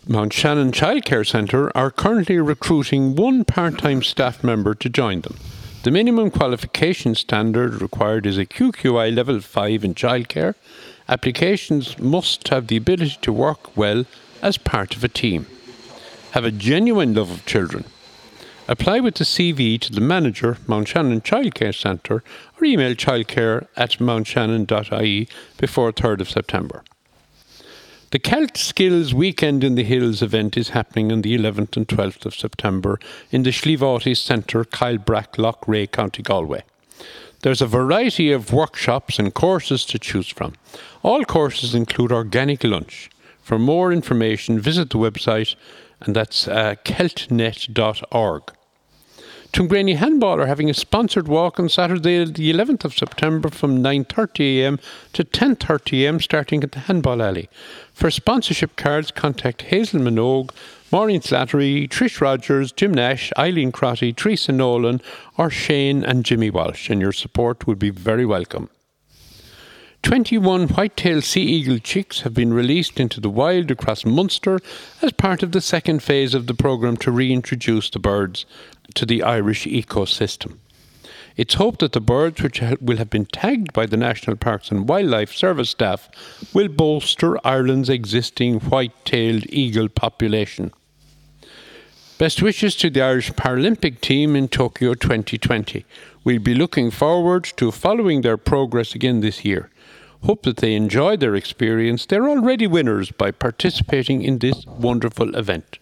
Mount 0.07 0.33
Shannon 0.33 0.71
Childcare 0.71 1.27
Centre 1.27 1.77
are 1.77 1.91
currently 1.91 2.39
recruiting 2.39 3.17
one 3.17 3.45
part 3.45 3.79
time 3.79 4.03
staff 4.03 4.45
member 4.45 4.75
to 4.75 4.89
join 4.89 5.23
them. 5.23 5.37
The 5.83 5.91
minimum 5.91 6.31
qualification 6.31 7.17
standard 7.17 7.83
required 7.83 8.27
is 8.27 8.39
a 8.39 8.47
QQI 8.47 9.13
level 9.17 9.41
5 9.41 9.85
in 9.85 9.95
childcare. 9.95 10.55
Applications 11.09 11.99
must 11.99 12.47
have 12.49 12.69
the 12.69 12.77
ability 12.77 13.19
to 13.23 13.33
work 13.33 13.77
well 13.77 14.05
as 14.41 14.57
part 14.57 14.95
of 14.95 15.03
a 15.03 15.09
team, 15.09 15.47
have 16.33 16.45
a 16.45 16.51
genuine 16.51 17.15
love 17.15 17.31
of 17.31 17.47
children. 17.47 17.85
Apply 18.69 19.01
with 19.01 19.17
the 19.17 19.25
CV 19.25 19.79
to 19.81 19.93
the 19.93 20.01
manager, 20.01 20.57
Mount 20.67 20.89
Shannon 20.89 21.21
Childcare 21.21 21.75
Centre, 21.75 22.23
or 22.59 22.65
email 22.65 22.95
childcare 22.95 23.67
at 23.77 24.01
mountshannon.ie 24.01 25.29
before 25.59 25.93
3rd 25.93 26.21
of 26.21 26.31
September. 26.31 26.83
The 28.13 28.19
Celt 28.19 28.57
Skills 28.57 29.13
Weekend 29.13 29.65
in 29.65 29.75
the 29.75 29.85
Hills 29.85 30.23
event 30.23 30.57
is 30.57 30.71
happening 30.71 31.11
on 31.13 31.23
the 31.23 31.37
11th 31.37 31.77
and 31.77 31.89
12th 31.89 32.25
of 32.25 32.35
September 32.35 33.01
in 33.31 33.43
the 33.43 33.51
Slievaughty 33.51 34.17
Centre, 34.17 34.65
Kylebrack, 34.65 35.37
Loughrea, 35.37 35.91
County 35.91 36.23
Galway. 36.23 36.63
There's 37.41 37.63
a 37.63 37.67
variety 37.67 38.31
of 38.31 38.53
workshops 38.53 39.19
and 39.19 39.35
courses 39.35 39.85
to 39.87 39.99
choose 39.99 40.29
from. 40.29 40.55
All 41.03 41.25
courses 41.25 41.75
include 41.75 42.13
organic 42.13 42.65
lunch. 42.65 43.11
For 43.43 43.59
more 43.59 43.93
information, 43.93 44.61
visit 44.61 44.91
the 44.91 44.99
website, 44.99 45.57
and 46.07 46.17
that's 46.17 46.49
uh, 46.49 46.75
keltnet.org. 46.85 48.43
Tuamgraney 49.53 49.97
Handball 49.97 50.41
are 50.41 50.47
having 50.47 50.71
a 50.71 50.75
sponsored 50.75 51.29
walk 51.29 51.61
on 51.61 51.69
Saturday, 51.69 52.25
the 52.25 52.51
11th 52.51 52.87
of 52.87 52.95
September 52.95 53.51
from 53.51 53.83
9.30am 53.83 54.81
to 55.13 55.25
10.30am 55.25 56.23
starting 56.23 56.65
at 56.65 56.73
the 56.73 56.79
Handball 56.79 57.23
Alley. 57.23 57.51
For 57.93 58.11
sponsorship 58.11 58.77
cards, 58.77 59.11
contact 59.11 59.63
Hazel 59.63 60.01
Minogue, 60.01 60.53
Maureen 60.91 61.21
Slattery, 61.21 61.87
Trish 61.87 62.23
Rogers, 62.23 62.73
Jim 62.73 62.95
Nash, 62.95 63.31
Eileen 63.39 63.73
Crotty, 63.73 64.15
Teresa 64.15 64.53
Nolan, 64.53 65.03
or 65.37 65.51
Shane 65.51 66.03
and 66.03 66.25
Jimmy 66.25 66.49
Walsh, 66.49 66.89
and 66.89 67.03
your 67.03 67.13
support 67.13 67.67
would 67.67 67.79
be 67.79 67.91
very 67.91 68.25
welcome. 68.25 68.71
21 70.03 70.67
white-tailed 70.67 71.23
sea 71.23 71.43
eagle 71.43 71.79
chicks 71.79 72.23
have 72.23 72.35
been 72.35 72.53
released 72.53 72.99
into 72.99 73.21
the 73.21 73.31
wild 73.31 73.71
across 73.71 74.05
Munster 74.05 74.59
as 75.01 75.13
part 75.13 75.45
of 75.45 75.53
the 75.53 75.61
second 75.61 76.03
phase 76.03 76.35
of 76.35 76.49
the 76.49 76.55
programme 76.55 76.97
to 76.97 77.13
reintroduce 77.13 77.89
the 77.89 78.01
birds 78.01 78.45
to 78.95 79.07
the 79.07 79.23
Irish 79.23 79.65
ecosystem. 79.65 80.59
It's 81.37 81.55
hoped 81.55 81.79
that 81.79 81.93
the 81.93 82.01
birds, 82.01 82.43
which 82.43 82.61
will 82.81 82.97
have 82.97 83.11
been 83.11 83.27
tagged 83.27 83.73
by 83.73 83.87
the 83.87 83.97
National 83.97 84.37
Parks 84.37 84.71
and 84.71 84.89
Wildlife 84.89 85.33
Service 85.33 85.71
staff, 85.71 86.11
will 86.53 86.69
bolster 86.69 87.39
Ireland's 87.47 87.89
existing 87.89 88.59
white 88.59 89.05
tailed 89.05 89.47
eagle 89.51 89.89
population. 89.89 90.73
Best 92.19 92.43
wishes 92.43 92.77
to 92.77 92.91
the 92.91 93.03
Irish 93.03 93.33
Paralympic 93.33 94.01
team 94.01 94.37
in 94.37 94.49
Tokyo 94.49 94.95
2020. 94.95 95.87
We'll 96.25 96.41
be 96.41 96.55
looking 96.55 96.91
forward 96.91 97.45
to 97.57 97.71
following 97.71 98.21
their 98.21 98.37
progress 98.37 98.95
again 98.95 99.21
this 99.21 99.45
year. 99.45 99.71
Hope 100.25 100.43
that 100.43 100.59
they 100.59 100.75
enjoy 100.75 101.17
their 101.17 101.35
experience. 101.35 102.07
They're 102.07 102.29
already 102.29 102.67
winners 102.67 103.11
by 103.11 103.33
participating 103.33 104.23
in 104.23 104.39
this 104.39 104.65
wonderful 104.67 105.35
event. 105.35 105.79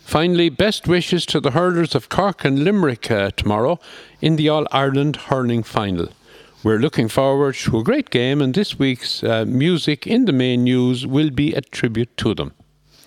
Finally, 0.00 0.50
best 0.50 0.88
wishes 0.88 1.24
to 1.26 1.40
the 1.40 1.52
hurlers 1.52 1.94
of 1.94 2.08
Cork 2.08 2.44
and 2.44 2.64
Limerick 2.64 3.10
uh, 3.10 3.30
tomorrow 3.36 3.78
in 4.20 4.36
the 4.36 4.48
All 4.48 4.66
Ireland 4.72 5.16
hurling 5.16 5.62
final. 5.62 6.08
We're 6.64 6.78
looking 6.78 7.08
forward 7.08 7.54
to 7.56 7.78
a 7.78 7.84
great 7.84 8.10
game, 8.10 8.42
and 8.42 8.54
this 8.54 8.78
week's 8.78 9.22
uh, 9.22 9.44
music 9.46 10.06
in 10.06 10.24
the 10.24 10.32
main 10.32 10.64
news 10.64 11.06
will 11.06 11.30
be 11.30 11.54
a 11.54 11.60
tribute 11.60 12.16
to 12.18 12.34
them. 12.34 12.52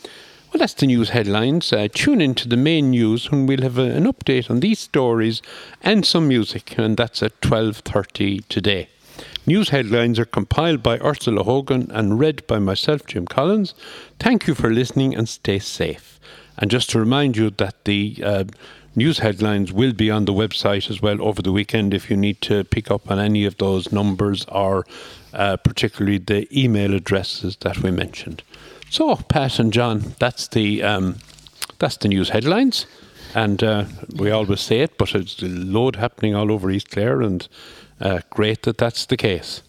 Well, 0.04 0.60
that's 0.60 0.76
the 0.76 0.88
news 0.88 1.10
headlines. 1.10 1.74
Uh, 1.74 1.88
tune 1.94 2.22
in 2.22 2.36
to 2.36 2.48
the 2.48 2.58
main 2.58 2.92
news 2.92 3.30
when 3.30 3.48
we'll 3.48 3.64
have 3.64 3.78
a, 3.78 3.92
an 3.92 4.06
update 4.06 4.50
on 4.50 4.62
these 4.62 4.80
stories 4.80 5.42
and 5.84 6.06
some 6.06 6.28
music, 6.28 6.78
and 6.78 6.96
that's 6.96 7.22
at 7.22 7.42
12:30 7.42 8.48
today. 8.48 8.88
News 9.50 9.70
headlines 9.70 10.20
are 10.20 10.26
compiled 10.26 10.84
by 10.84 10.98
Ursula 11.00 11.42
Hogan 11.42 11.90
and 11.92 12.20
read 12.20 12.46
by 12.48 12.60
myself, 12.60 13.06
Jim 13.06 13.26
Collins. 13.26 13.74
Thank 14.20 14.46
you 14.46 14.54
for 14.54 14.70
listening 14.70 15.16
and 15.16 15.30
stay 15.30 15.58
safe. 15.58 16.20
And 16.58 16.70
just 16.70 16.90
to 16.90 17.00
remind 17.00 17.38
you 17.38 17.52
that 17.52 17.86
the 17.86 18.22
uh, 18.22 18.44
news 18.94 19.20
headlines 19.20 19.72
will 19.72 19.94
be 19.94 20.12
on 20.12 20.26
the 20.26 20.34
website 20.34 20.90
as 20.90 21.02
well 21.02 21.22
over 21.22 21.42
the 21.42 21.54
weekend 21.54 21.94
if 21.94 22.10
you 22.10 22.18
need 22.18 22.42
to 22.42 22.66
pick 22.66 22.92
up 22.92 23.10
on 23.10 23.20
any 23.20 23.46
of 23.46 23.58
those 23.58 23.90
numbers 23.90 24.44
or 24.52 24.86
uh, 25.34 25.56
particularly 25.56 26.18
the 26.18 26.46
email 26.52 26.94
addresses 26.94 27.56
that 27.62 27.78
we 27.78 27.90
mentioned. 27.90 28.44
So, 28.90 29.16
Pat 29.16 29.60
and 29.60 29.72
John, 29.72 30.14
that's 30.20 30.50
the 30.50 30.84
um, 30.84 31.20
that's 31.80 31.96
the 31.96 32.10
news 32.10 32.30
headlines, 32.30 32.86
and 33.34 33.64
uh, 33.64 33.86
we 34.14 34.30
always 34.30 34.60
say 34.60 34.82
it, 34.82 34.98
but 34.98 35.16
it's 35.16 35.42
a 35.42 35.46
load 35.46 35.96
happening 35.96 36.36
all 36.36 36.52
over 36.52 36.70
East 36.70 36.90
Clare, 36.92 37.22
and 37.22 37.48
uh, 38.00 38.20
great 38.30 38.62
that 38.62 38.78
that's 38.78 39.06
the 39.08 39.18
case. 39.18 39.62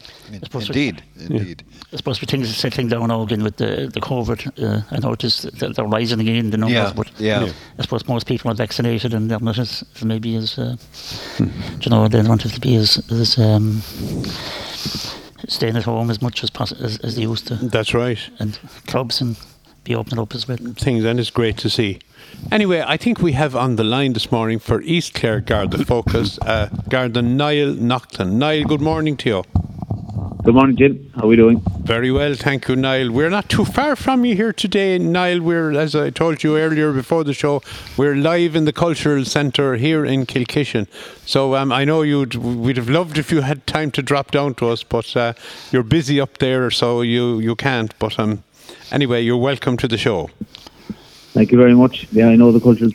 Indeed, 0.53 1.03
indeed. 1.19 1.63
I 1.93 1.97
suppose 1.97 2.19
things 2.19 2.51
are 2.51 2.53
settling 2.55 2.89
down 2.89 3.09
now 3.09 3.23
again 3.23 3.43
with 3.43 3.57
the 3.57 3.91
the 3.93 4.01
COVID. 4.01 4.41
Uh, 4.63 4.83
I 4.91 4.99
noticed 4.99 5.51
they're, 5.59 5.73
they're 5.73 5.87
rising 5.87 6.21
again 6.21 6.51
the 6.51 6.59
numbers, 6.59 6.75
Yeah, 6.77 6.93
but 6.95 7.09
yeah. 7.21 7.53
I 7.79 7.83
suppose 7.83 8.07
most 8.09 8.27
people 8.27 8.51
are 8.51 8.55
vaccinated 8.55 9.15
and 9.15 9.31
they're 9.31 9.41
not 9.41 9.59
as, 9.59 9.85
as 9.97 10.05
maybe 10.05 10.37
as 10.37 10.59
uh, 10.59 10.77
you 11.39 11.91
know 11.91 12.09
they 12.09 12.19
don't 12.19 12.29
want 12.29 12.43
to 12.53 12.61
be 12.61 12.77
as 12.77 12.99
as 13.11 13.39
um, 13.39 13.83
staying 15.49 15.77
at 15.77 15.85
home 15.85 16.11
as 16.11 16.21
much 16.21 16.43
as 16.45 16.51
possible 16.51 16.85
as, 16.85 16.99
as 16.99 17.15
they 17.17 17.23
used 17.23 17.47
to, 17.49 17.55
That's 17.55 17.95
right. 17.95 18.19
and 18.39 18.59
clubs 18.87 19.21
and 19.21 19.37
be 19.85 19.95
opening 19.95 20.21
up 20.21 20.35
as 20.35 20.47
well. 20.47 20.59
things, 20.77 21.05
and 21.05 21.19
it's 21.19 21.31
great 21.31 21.57
to 21.59 21.71
see. 21.71 21.99
Anyway, 22.51 22.83
I 22.87 22.97
think 22.97 23.21
we 23.21 23.33
have 23.33 23.55
on 23.55 23.77
the 23.77 23.85
line 23.85 24.15
this 24.15 24.33
morning 24.33 24.59
for 24.59 24.81
East 24.83 25.15
Clare 25.15 25.41
Garda 25.41 25.85
Focus, 25.85 26.39
uh, 26.41 26.69
Garda 26.89 27.21
Niall 27.21 27.75
Naughton. 27.75 28.39
Niall, 28.39 28.65
good 28.65 28.81
morning 28.81 29.17
to 29.19 29.29
you. 29.29 29.45
Good 30.45 30.55
morning, 30.55 30.77
Jim. 30.77 31.13
How 31.15 31.25
are 31.25 31.27
we 31.27 31.37
doing? 31.37 31.61
Very 31.81 32.11
well, 32.11 32.35
thank 32.35 32.69
you, 32.69 32.77
Niall. 32.77 33.11
We're 33.11 33.29
not 33.29 33.51
too 33.51 33.67
far 33.67 33.97
from 33.97 34.25
you 34.25 34.35
here 34.35 34.55
today, 34.55 34.97
Niall. 34.99 35.41
We're, 35.43 35.73
as 35.73 35.95
I 35.95 36.09
told 36.09 36.43
you 36.43 36.57
earlier 36.57 36.91
before 36.93 37.23
the 37.23 37.35
show, 37.35 37.61
we're 37.99 38.15
live 38.15 38.57
in 38.57 38.65
the 38.65 38.73
Cultural 38.73 39.27
Centre 39.27 39.77
here 39.77 40.07
in 40.07 40.25
Kilkishen. 40.25 40.87
So 41.27 41.55
um, 41.55 41.71
I 41.71 41.85
know 41.85 42.01
you'd 42.01 42.35
we'd 42.35 42.79
have 42.79 42.89
loved 42.89 43.19
if 43.19 43.31
you 43.31 43.43
had 43.43 43.67
time 43.67 43.91
to 43.91 44.01
drop 44.03 44.31
down 44.31 44.55
to 44.55 44.69
us, 44.69 44.83
but 44.83 45.15
uh, 45.15 45.35
you're 45.71 45.83
busy 45.83 46.19
up 46.19 46.39
there, 46.39 46.71
so 46.71 47.03
you 47.03 47.41
you 47.41 47.55
can't. 47.55 47.93
But 47.99 48.19
um, 48.19 48.43
anyway, 48.91 49.21
you're 49.21 49.37
welcome 49.37 49.77
to 49.77 49.89
the 49.89 49.99
show. 49.99 50.31
Thank 51.33 51.53
you 51.53 51.59
very 51.59 51.75
much. 51.75 52.09
Yeah, 52.11 52.29
I 52.29 52.37
know 52.37 52.53
the 52.53 52.61
Cultural 52.61 52.91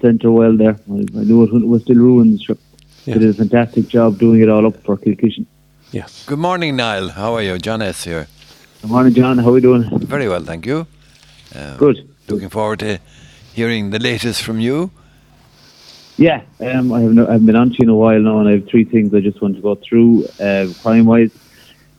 Centre 0.00 0.30
well 0.30 0.56
there. 0.56 0.76
I, 0.90 0.94
I 1.20 1.24
knew 1.24 1.42
it 1.44 1.66
was 1.66 1.82
still 1.82 1.96
ruins. 1.96 2.42
Sure. 2.42 2.56
Yeah. 3.04 3.14
They 3.14 3.20
did 3.20 3.30
a 3.30 3.34
fantastic 3.34 3.88
job 3.88 4.18
doing 4.18 4.40
it 4.42 4.48
all 4.48 4.66
up 4.66 4.76
for 4.82 4.96
Kilkishen. 4.96 5.46
Yes. 5.92 6.24
Good 6.26 6.40
morning, 6.40 6.74
Niall. 6.76 7.10
How 7.10 7.34
are 7.34 7.42
you? 7.42 7.58
John 7.58 7.80
S. 7.80 8.04
here. 8.04 8.26
Good 8.82 8.90
morning, 8.90 9.14
John. 9.14 9.38
How 9.38 9.48
are 9.48 9.52
we 9.52 9.60
doing? 9.60 9.84
Very 10.00 10.28
well, 10.28 10.42
thank 10.42 10.66
you. 10.66 10.86
Uh, 11.54 11.76
Good. 11.76 12.08
Looking 12.28 12.48
forward 12.48 12.80
to 12.80 12.98
hearing 13.54 13.90
the 13.90 14.00
latest 14.00 14.42
from 14.42 14.58
you. 14.58 14.90
Yeah, 16.18 16.42
um, 16.60 16.92
I 16.92 17.00
have 17.00 17.12
no, 17.12 17.28
I've 17.28 17.44
been 17.44 17.56
on 17.56 17.70
to 17.70 17.76
you 17.78 17.84
in 17.84 17.88
a 17.90 17.94
while 17.94 18.18
now, 18.18 18.40
and 18.40 18.48
I 18.48 18.52
have 18.52 18.66
three 18.68 18.84
things 18.84 19.14
I 19.14 19.20
just 19.20 19.40
want 19.40 19.56
to 19.56 19.62
go 19.62 19.74
through. 19.74 20.26
Uh, 20.40 20.68
crime-wise, 20.82 21.30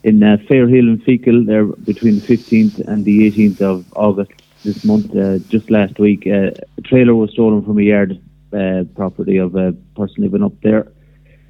in 0.04 0.24
uh, 0.24 0.38
Fairhill 0.50 0.90
and 0.90 1.04
Feakle, 1.04 1.46
there 1.46 1.66
between 1.66 2.20
the 2.20 2.26
15th 2.26 2.80
and 2.88 3.06
the 3.06 3.32
18th 3.32 3.62
of 3.62 3.86
August 3.96 4.32
this 4.64 4.84
month, 4.84 5.16
uh, 5.16 5.40
just 5.50 5.70
last 5.70 6.00
week, 6.00 6.28
uh, 6.28 6.52
a 6.78 6.82
trailer 6.82 7.16
was 7.16 7.32
stolen 7.32 7.64
from 7.64 7.78
a 7.80 7.84
yard 7.84 8.20
uh, 8.54 8.84
property 8.96 9.38
of 9.38 9.56
a 9.56 9.74
person 9.96 10.24
living 10.24 10.44
up 10.44 10.54
there, 10.62 10.92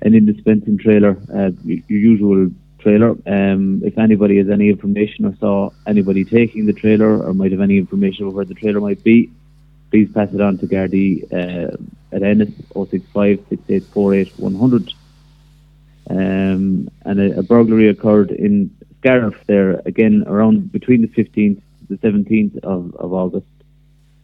an 0.02 0.14
indispensing 0.14 0.78
trailer, 0.78 1.18
uh, 1.34 1.52
your 1.64 2.00
usual 2.00 2.50
trailer. 2.80 3.12
Um, 3.26 3.82
if 3.84 3.98
anybody 3.98 4.38
has 4.38 4.50
any 4.50 4.70
information 4.70 5.26
or 5.26 5.36
saw 5.38 5.70
anybody 5.86 6.26
taking 6.26 6.66
the 6.66 6.74
trailer 6.74 7.22
or 7.24 7.34
might 7.34 7.52
have 7.52 7.62
any 7.62 7.78
information 7.78 8.28
of 8.28 8.34
where 8.34 8.46
the 8.46 8.54
trailer 8.54 8.80
might 8.80 9.04
be, 9.04 9.30
please 9.90 10.10
pass 10.14 10.34
it 10.34 10.42
on 10.42 10.58
to 10.60 10.68
Gardaí 10.68 11.24
uh, 11.32 11.76
at 12.12 12.24
Ennis 12.24 12.50
065 12.74 13.46
6848 13.50 14.34
100. 14.38 14.94
Um, 16.10 16.90
and 17.06 17.20
a, 17.20 17.40
a 17.40 17.44
burglary 17.44 17.90
occurred 17.90 18.32
in 18.32 18.76
Scariff 19.00 19.36
there 19.48 19.82
again 19.86 20.24
around 20.28 20.72
between 20.72 21.02
the 21.02 21.08
15th 21.10 21.58
to 21.58 21.67
the 21.89 21.96
17th 21.96 22.58
of, 22.63 22.96
of 22.96 23.13
August. 23.13 23.48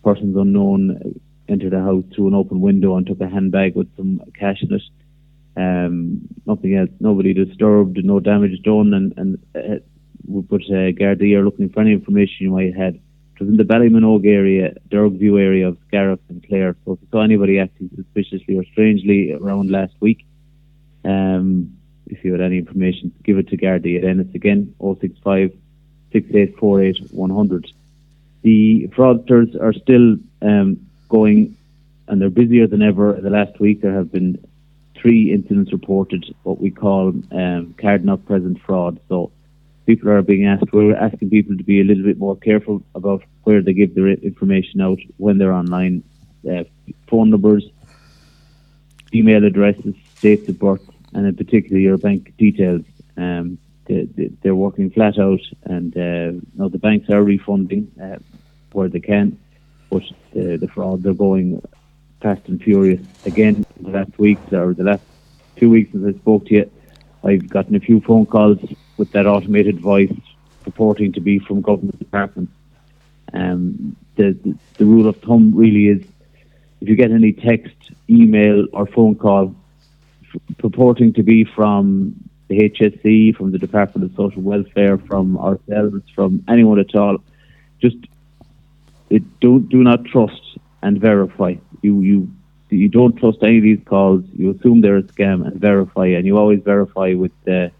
Persons 0.03 0.36
unknown 0.36 1.20
entered 1.48 1.74
a 1.74 1.82
house 1.82 2.03
through 2.13 2.27
an 2.27 2.34
open 2.34 2.62
window 2.62 2.96
and 2.96 3.05
took 3.05 3.22
a 3.22 3.29
handbag 3.29 3.75
with 3.75 3.96
some 3.96 4.22
cash 4.38 4.62
in 4.62 4.74
it. 4.74 4.82
Um, 5.55 6.27
nothing 6.46 6.75
else, 6.75 6.89
nobody 7.00 7.34
disturbed, 7.34 8.00
no 8.03 8.20
damage 8.20 8.62
done, 8.63 8.93
and, 8.93 9.13
and 9.17 9.38
uh, 9.55 9.79
but 10.25 10.62
uh, 10.62 10.91
Gardaí 10.98 11.43
looking 11.43 11.70
for 11.70 11.82
any 11.82 11.91
information 11.91 12.38
you 12.39 12.51
might 12.51 12.74
have 12.74 12.75
had 12.75 13.00
was 13.43 13.50
in 13.50 13.58
the 13.58 13.63
Ballyminogue 13.63 14.25
area, 14.25 14.74
Dergview 14.89 15.39
area 15.39 15.67
of 15.67 15.77
Scariff 15.88 16.20
and 16.29 16.46
Clare. 16.48 16.75
So 16.86 16.93
if 16.93 17.01
you 17.01 17.08
saw 17.12 17.24
anybody 17.24 17.60
acting 17.60 17.89
suspiciously 17.96 18.58
or 18.58 18.63
strangely 18.72 19.34
around 19.34 19.70
last 19.70 19.93
week, 20.00 20.25
um, 21.03 21.75
if 22.08 22.24
you 22.24 22.32
had 22.32 22.41
any 22.41 22.58
information, 22.58 23.12
give 23.24 23.38
it 23.38 23.50
to 23.50 23.58
Gardaí 23.58 23.98
at 23.98 24.05
Ennis 24.05 24.34
again, 24.34 24.74
065 24.79 25.51
6848 26.13 27.12
100. 27.12 27.72
The 28.43 28.88
fraudsters 28.96 29.60
are 29.62 29.74
still 29.74 30.17
um, 30.41 30.88
going 31.10 31.58
and 32.08 32.22
they're 32.22 32.29
busier 32.29 32.67
than 32.67 32.82
ever. 32.82 33.13
The 33.13 33.29
last 33.29 33.60
week 33.60 33.82
there 33.82 33.93
have 33.93 34.12
been 34.12 34.43
three 34.96 35.34
incidents 35.34 35.72
reported, 35.72 36.34
what 36.43 36.62
we 36.62 36.72
call 36.72 37.10
um, 37.32 37.75
card 37.77 38.05
not 38.05 38.25
present 38.25 38.62
fraud. 38.62 39.00
So 39.10 39.32
people 39.86 40.10
are 40.10 40.22
being 40.22 40.46
asked, 40.46 40.72
we're 40.72 40.96
asking 40.96 41.29
people 41.29 41.58
to 41.58 41.63
be 41.63 41.82
a 41.82 41.84
little 41.84 42.03
bit 42.03 42.17
more 42.17 42.38
careful 42.38 42.82
about 42.96 43.24
where 43.43 43.62
they 43.62 43.74
give 43.74 43.96
their 43.96 44.08
information 44.08 44.82
out 44.82 45.00
when 45.17 45.38
they're 45.38 45.53
online. 45.53 46.03
Uh, 46.50 46.63
phone 47.08 47.29
numbers, 47.29 47.65
email 49.13 49.46
addresses, 49.46 49.96
dates 50.22 50.48
of 50.50 50.60
birth, 50.60 50.88
and 51.13 51.25
in 51.25 51.36
particular 51.36 51.79
your 51.79 51.98
bank 51.98 52.36
details. 52.38 52.84
Um, 53.15 53.58
they, 54.44 54.50
they, 54.50 54.50
are 54.50 54.56
working 54.56 54.90
flat 54.90 55.18
out, 55.20 55.42
and 55.64 55.96
uh, 55.98 56.40
now 56.56 56.70
the 56.70 56.78
banks 56.78 57.10
are 57.10 57.24
refunding 57.24 57.92
uh, 58.02 58.18
where 58.72 58.90
they 58.90 59.00
can, 59.00 59.38
but 59.90 60.04
the, 60.34 60.58
the 60.58 60.68
fraud 60.68 61.04
they're 61.04 61.14
going 61.14 61.62
fast 62.22 62.48
and 62.48 62.62
furious. 62.62 63.02
Again, 63.26 63.66
the 63.80 63.90
last 63.90 64.18
week 64.18 64.40
or 64.52 64.74
the 64.74 64.84
last 64.84 65.04
two 65.56 65.70
weeks 65.70 65.92
since 65.92 66.16
I 66.16 66.20
spoke 66.20 66.46
to 66.48 66.54
you, 66.56 66.72
I've 67.24 67.50
gotten 67.50 67.76
a 67.76 67.80
few 67.80 68.02
phone 68.02 68.26
calls 68.26 68.60
with 68.98 69.12
that 69.12 69.26
automated 69.28 69.80
voice 69.80 70.14
purporting 70.64 71.14
to 71.14 71.22
be 71.22 71.40
from 71.40 71.62
government 71.62 72.00
departments. 72.00 72.54
Um, 73.34 73.96
the, 74.16 74.32
the, 74.44 74.56
the 74.78 74.86
rule 74.86 75.08
of 75.08 75.18
thumb 75.18 75.54
really 75.56 75.88
is 75.88 76.06
if 76.82 76.90
you 76.90 76.96
get 76.96 77.12
any 77.12 77.34
text, 77.34 77.76
email, 78.10 78.68
or 78.74 78.86
phone 78.86 79.16
call 79.16 79.56
purporting 80.58 81.14
to 81.14 81.24
be 81.24 81.44
from 81.44 82.30
the 82.48 82.70
HSE, 82.70 83.36
from 83.36 83.52
the 83.52 83.58
Department 83.58 84.10
of 84.10 84.16
Social 84.16 84.42
Welfare, 84.42 84.98
from 84.98 85.38
ourselves, 85.38 86.04
from 86.14 86.44
anyone 86.48 86.80
at 86.80 86.96
all, 86.96 87.18
just 87.82 87.98
it, 89.10 89.40
do 89.40 89.60
do 89.60 89.84
not 89.84 90.06
trust 90.06 90.58
and 90.82 91.00
verify. 91.00 91.56
You 91.82 92.02
you 92.02 92.32
you 92.70 92.90
don't 92.90 93.16
trust 93.18 93.40
any 93.44 93.58
of 93.58 93.64
these 93.64 93.82
calls. 93.86 94.24
You 94.34 94.52
assume 94.52 94.82
they're 94.82 94.98
a 94.98 95.04
scam 95.04 95.46
and 95.46 95.60
verify, 95.60 96.08
and 96.08 96.26
you 96.26 96.38
always 96.38 96.62
verify 96.64 97.14
with 97.14 97.32
the 97.46 97.72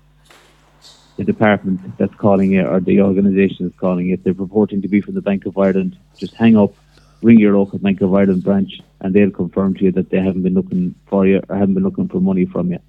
the 1.18 1.24
department 1.24 1.80
that's 1.98 2.14
calling 2.16 2.54
it 2.54 2.66
or 2.66 2.80
the 2.80 3.02
organisation 3.02 3.68
that's 3.68 3.80
calling 3.80 4.10
it. 4.10 4.24
They're 4.24 4.34
purporting 4.34 4.82
to 4.82 4.88
be 4.88 5.02
from 5.02 5.14
the 5.14 5.22
Bank 5.22 5.46
of 5.46 5.58
Ireland. 5.58 5.98
Just 6.18 6.34
hang 6.36 6.58
up, 6.58 6.74
ring 7.22 7.40
your 7.40 7.58
local 7.58 7.80
Bank 7.80 8.02
of 8.02 8.14
Ireland 8.14 8.44
branch, 8.44 8.82
and 9.00 9.14
they'll 9.14 9.32
confirm 9.32 9.76
to 9.76 9.84
you 9.86 9.92
that 9.92 10.10
they 10.10 10.20
haven't 10.20 10.44
been 10.44 10.56
looking 10.56 10.96
for 11.08 11.28
you 11.28 11.42
or 11.50 11.56
haven't 11.56 11.76
been 11.76 11.84
looking 11.84 12.08
for 12.08 12.20
money 12.20 12.46
from 12.46 12.72
you. 12.72 12.80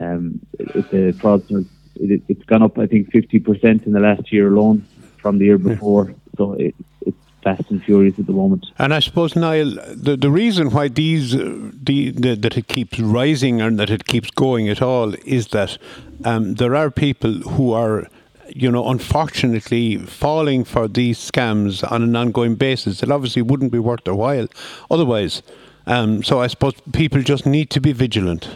Um, 0.00 0.40
it, 0.58 0.90
the 0.90 1.12
fraudsters, 1.18 1.66
it, 1.96 2.22
it's 2.28 2.44
gone 2.44 2.62
up, 2.62 2.78
I 2.78 2.86
think, 2.86 3.10
50% 3.10 3.86
in 3.86 3.92
the 3.92 4.00
last 4.00 4.32
year 4.32 4.48
alone 4.48 4.86
from 5.18 5.38
the 5.38 5.46
year 5.46 5.58
before. 5.58 6.14
So 6.36 6.52
it, 6.54 6.74
it's 7.00 7.16
fast 7.42 7.70
and 7.70 7.82
furious 7.82 8.18
at 8.18 8.26
the 8.26 8.32
moment. 8.32 8.66
And 8.78 8.92
I 8.92 8.98
suppose, 9.00 9.36
Niall, 9.36 9.76
the, 9.94 10.16
the 10.16 10.30
reason 10.30 10.70
why 10.70 10.88
these 10.88 11.34
uh, 11.34 11.70
the, 11.72 12.10
the, 12.10 12.34
that 12.34 12.56
it 12.56 12.68
keeps 12.68 12.98
rising 12.98 13.60
and 13.60 13.78
that 13.78 13.90
it 13.90 14.06
keeps 14.06 14.30
going 14.30 14.68
at 14.68 14.82
all 14.82 15.14
is 15.24 15.48
that 15.48 15.78
um, 16.24 16.54
there 16.54 16.74
are 16.74 16.90
people 16.90 17.32
who 17.32 17.72
are 17.72 18.08
you 18.48 18.70
know, 18.70 18.88
unfortunately 18.88 19.98
falling 19.98 20.64
for 20.64 20.88
these 20.88 21.18
scams 21.18 21.90
on 21.90 22.02
an 22.02 22.14
ongoing 22.14 22.54
basis. 22.54 23.02
It 23.02 23.10
obviously 23.10 23.42
wouldn't 23.42 23.72
be 23.72 23.78
worth 23.78 24.04
their 24.04 24.14
while 24.14 24.46
otherwise. 24.90 25.42
Um, 25.86 26.22
so 26.22 26.40
I 26.40 26.46
suppose 26.48 26.74
people 26.92 27.22
just 27.22 27.46
need 27.46 27.70
to 27.70 27.80
be 27.80 27.92
vigilant. 27.92 28.48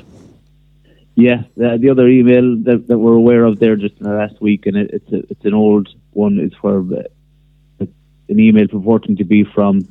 Yeah, 1.21 1.43
the, 1.57 1.79
the 1.79 1.91
other 1.91 2.09
email 2.09 2.57
that, 2.65 2.87
that, 2.89 2.99
we're 2.99 3.15
aware 3.15 3.45
of 3.45 3.59
there 3.59 3.77
just 3.77 3.97
in 3.99 4.05
the 4.05 4.15
last 4.15 4.41
week, 4.41 4.67
and 4.67 4.77
it, 4.77 4.91
it's 4.93 5.13
a, 5.13 5.19
it's 5.31 5.45
an 5.45 5.55
old 5.55 5.89
one. 6.13 6.39
It's 6.39 6.55
for 6.57 6.79
uh, 6.79 7.03
an 7.81 8.41
email 8.41 8.67
purporting 8.69 9.17
to 9.17 9.25
be 9.25 9.45
from 9.45 9.87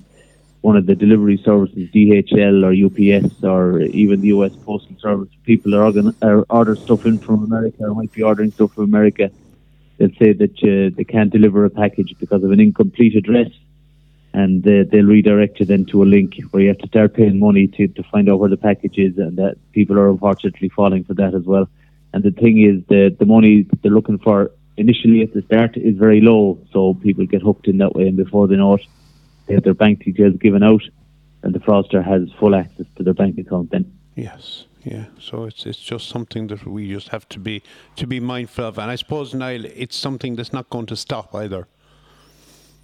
one 0.62 0.76
of 0.76 0.86
the 0.86 0.96
delivery 0.96 1.38
services, 1.44 1.90
DHL 1.94 2.64
or 2.66 2.74
UPS 2.74 3.44
or 3.44 3.82
even 3.82 4.22
the 4.22 4.30
US 4.30 4.56
Postal 4.66 4.96
Service. 5.00 5.30
People 5.44 5.76
are, 5.76 5.84
organ- 5.84 6.16
are 6.22 6.46
order 6.50 6.76
stuff 6.76 7.06
in 7.06 7.18
from 7.18 7.44
America 7.44 7.84
or 7.84 7.96
might 7.96 8.12
be 8.12 8.24
ordering 8.24 8.52
stuff 8.52 8.74
from 8.74 8.86
America. 8.86 9.32
They'll 9.98 10.10
say 10.20 10.34
that 10.34 10.58
uh, 10.64 10.96
they 10.96 11.04
can't 11.04 11.32
deliver 11.32 11.66
a 11.66 11.70
package 11.70 12.16
because 12.20 12.44
of 12.44 12.52
an 12.52 12.60
incomplete 12.60 13.16
address, 13.16 13.52
and 14.34 14.66
uh, 14.68 14.84
they'll 14.90 15.06
redirect 15.06 15.60
you 15.60 15.66
then 15.66 15.86
to 15.86 16.04
a 16.04 16.06
link 16.06 16.40
where 16.52 16.62
you 16.62 16.70
have 16.70 16.78
to 16.80 16.88
start 16.88 17.16
paying 17.16 17.40
money 17.40 17.68
to, 17.68 17.88
to 17.88 18.04
find 18.04 18.30
out 18.30 18.40
where 18.40 18.50
the 18.50 18.58
package 18.58 18.98
is, 18.98 19.18
and 19.18 19.38
that 19.38 19.58
people 19.72 19.98
are 19.98 20.10
unfortunately 20.10 20.70
falling 20.70 21.04
for 21.04 21.14
that 21.16 21.34
as 21.34 21.44
well. 21.44 21.68
And 22.14 22.24
the 22.24 22.32
thing 22.32 22.62
is, 22.62 22.84
the 22.88 23.16
the 23.18 23.26
money 23.26 23.66
they're 23.82 23.92
looking 23.92 24.20
for 24.20 24.52
initially 24.78 25.22
at 25.22 25.34
the 25.34 25.42
start 25.44 25.78
is 25.78 25.98
very 25.98 26.22
low, 26.22 26.58
so 26.72 26.94
people 26.96 27.26
get 27.26 27.42
hooked 27.42 27.68
in 27.68 27.78
that 27.80 27.96
way, 27.96 28.08
and 28.08 28.18
before 28.18 28.48
they 28.48 28.56
know 28.56 28.76
it, 28.76 28.86
they 29.46 29.54
have 29.56 29.64
their 29.64 29.74
bank 29.74 30.04
details 30.04 30.36
given 30.38 30.64
out, 30.64 30.84
and 31.44 31.54
the 31.54 31.60
fraudster 31.60 32.04
has 32.04 32.32
full 32.40 32.56
access 32.56 32.86
to 32.96 33.04
their 33.04 33.14
bank 33.14 33.38
account. 33.38 33.72
Then 33.72 33.92
yes, 34.16 34.66
yeah. 34.84 35.06
So 35.20 35.46
it's 35.46 35.66
it's 35.66 35.80
just 35.80 36.08
something 36.08 36.48
that 36.48 36.66
we 36.66 36.92
just 36.92 37.10
have 37.10 37.28
to 37.30 37.40
be 37.40 37.62
to 37.96 38.08
be 38.08 38.20
mindful 38.20 38.66
of, 38.66 38.78
and 38.78 38.90
I 38.90 38.96
suppose 38.96 39.34
Niall, 39.34 39.66
it's 39.66 39.96
something 39.96 40.36
that's 40.36 40.54
not 40.54 40.70
going 40.70 40.86
to 40.88 40.96
stop 40.96 41.36
either. 41.36 41.68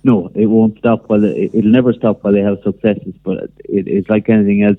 No, 0.06 0.30
it 0.36 0.46
won't 0.46 0.78
stop. 0.78 1.10
Well, 1.10 1.24
it, 1.24 1.52
will 1.52 1.64
never 1.64 1.92
stop 1.92 2.24
while 2.24 2.32
they 2.32 2.42
have 2.42 2.60
successes, 2.64 3.16
but 3.24 3.46
it, 3.78 3.88
it's 3.88 4.08
like 4.08 4.30
anything 4.30 4.62
else 4.62 4.78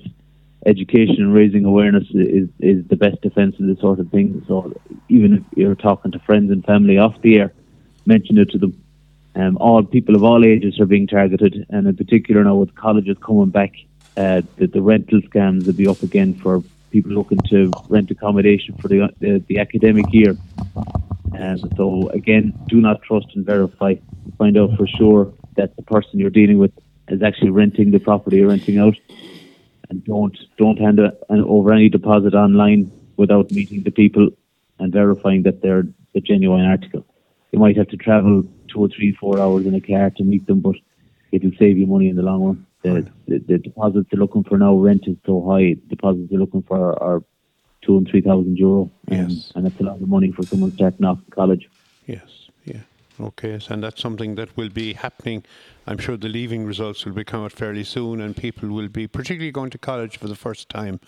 education 0.65 1.17
and 1.19 1.33
raising 1.33 1.65
awareness 1.65 2.05
is 2.13 2.47
is 2.59 2.87
the 2.87 2.95
best 2.95 3.19
defence 3.21 3.59
of 3.59 3.67
this 3.67 3.77
sort 3.81 3.99
of 3.99 4.09
thing. 4.09 4.41
So 4.47 4.73
even 5.09 5.33
if 5.33 5.43
you're 5.57 5.75
talking 5.75 6.13
to 6.13 6.19
friends 6.19 6.49
and 6.49 6.63
family 6.63 6.97
off 6.97 7.21
the 7.21 7.39
air, 7.39 7.53
mention 8.05 8.37
it 8.37 8.51
to 8.51 8.57
them. 8.57 8.81
Um, 9.35 9.57
all 9.57 9.83
people 9.83 10.15
of 10.15 10.23
all 10.23 10.45
ages 10.45 10.79
are 10.79 10.85
being 10.85 11.07
targeted, 11.07 11.65
and 11.71 11.87
in 11.87 11.97
particular 11.97 12.45
now 12.45 12.55
with 12.55 12.73
colleges 12.75 13.17
coming 13.21 13.49
back, 13.49 13.73
uh, 14.15 14.43
the, 14.55 14.67
the 14.67 14.81
rental 14.81 15.19
scams 15.23 15.65
will 15.65 15.73
be 15.73 15.89
up 15.89 16.03
again 16.03 16.35
for 16.35 16.63
people 16.89 17.11
looking 17.11 17.39
to 17.49 17.69
rent 17.89 18.09
accommodation 18.11 18.77
for 18.77 18.87
the 18.87 19.09
the, 19.19 19.43
the 19.49 19.59
academic 19.59 20.05
year. 20.13 20.37
Um, 21.37 21.59
so 21.75 22.07
again, 22.11 22.57
do 22.69 22.79
not 22.79 23.01
trust 23.01 23.27
and 23.35 23.45
verify. 23.45 23.95
Find 24.37 24.57
out 24.57 24.77
for 24.77 24.87
sure 24.87 25.33
that 25.55 25.75
the 25.75 25.83
person 25.83 26.19
you're 26.19 26.29
dealing 26.29 26.57
with 26.57 26.71
is 27.09 27.21
actually 27.23 27.51
renting 27.51 27.91
the 27.91 27.99
property 27.99 28.41
or 28.41 28.47
renting 28.47 28.77
out 28.77 28.95
and 29.89 30.03
don't 30.03 30.37
don't 30.57 30.79
hand 30.79 30.99
a, 30.99 31.13
an, 31.29 31.41
over 31.41 31.71
any 31.71 31.89
deposit 31.89 32.33
online 32.33 32.91
without 33.15 33.51
meeting 33.51 33.83
the 33.83 33.91
people 33.91 34.29
and 34.79 34.93
verifying 34.93 35.43
that 35.43 35.61
they're 35.61 35.83
the 36.13 36.21
genuine 36.21 36.65
article. 36.65 37.05
You 37.51 37.59
might 37.59 37.77
have 37.77 37.87
to 37.89 37.97
travel 37.97 38.43
two 38.67 38.79
or 38.79 38.89
three, 38.89 39.13
four 39.13 39.39
hours 39.39 39.65
in 39.65 39.73
a 39.73 39.81
car 39.81 40.09
to 40.11 40.23
meet 40.23 40.45
them, 40.47 40.59
but 40.59 40.75
it'll 41.31 41.51
save 41.57 41.77
you 41.77 41.87
money 41.87 42.09
in 42.09 42.15
the 42.15 42.21
long 42.21 42.43
run. 42.43 42.65
The, 42.83 43.09
the, 43.27 43.39
the 43.39 43.57
deposits 43.57 44.07
they're 44.11 44.19
looking 44.19 44.43
for 44.43 44.57
now, 44.57 44.75
rent 44.75 45.07
is 45.07 45.17
so 45.25 45.45
high. 45.49 45.75
Deposits 45.87 46.29
they're 46.29 46.39
looking 46.39 46.61
for 46.63 46.77
are, 46.77 47.01
are 47.01 47.23
two 47.81 47.97
and 47.97 48.07
three 48.07 48.21
thousand 48.21 48.57
euro, 48.57 48.91
yes. 49.07 49.51
and 49.55 49.65
that's 49.65 49.79
a 49.79 49.83
lot 49.83 50.01
of 50.01 50.07
money 50.07 50.31
for 50.31 50.43
someone 50.43 50.71
starting 50.73 51.05
off 51.05 51.19
in 51.19 51.31
college. 51.31 51.69
Yes, 52.05 52.46
okay, 53.19 53.59
and 53.69 53.83
that's 53.83 54.01
something 54.01 54.35
that 54.35 54.55
will 54.57 54.69
be 54.69 54.93
happening 54.93 55.43
I'm 55.87 55.97
sure 55.97 56.17
the 56.17 56.27
leaving 56.27 56.65
results 56.65 57.05
will 57.05 57.13
be 57.13 57.23
come 57.23 57.43
out 57.43 57.53
fairly 57.53 57.85
soon, 57.85 58.19
and 58.19 58.35
people 58.35 58.69
will 58.69 58.89
be 58.89 59.07
particularly 59.07 59.51
going 59.51 59.69
to 59.69 59.77
college 59.77 60.17
for 60.17 60.27
the 60.27 60.35
first 60.35 60.67
time, 60.67 60.99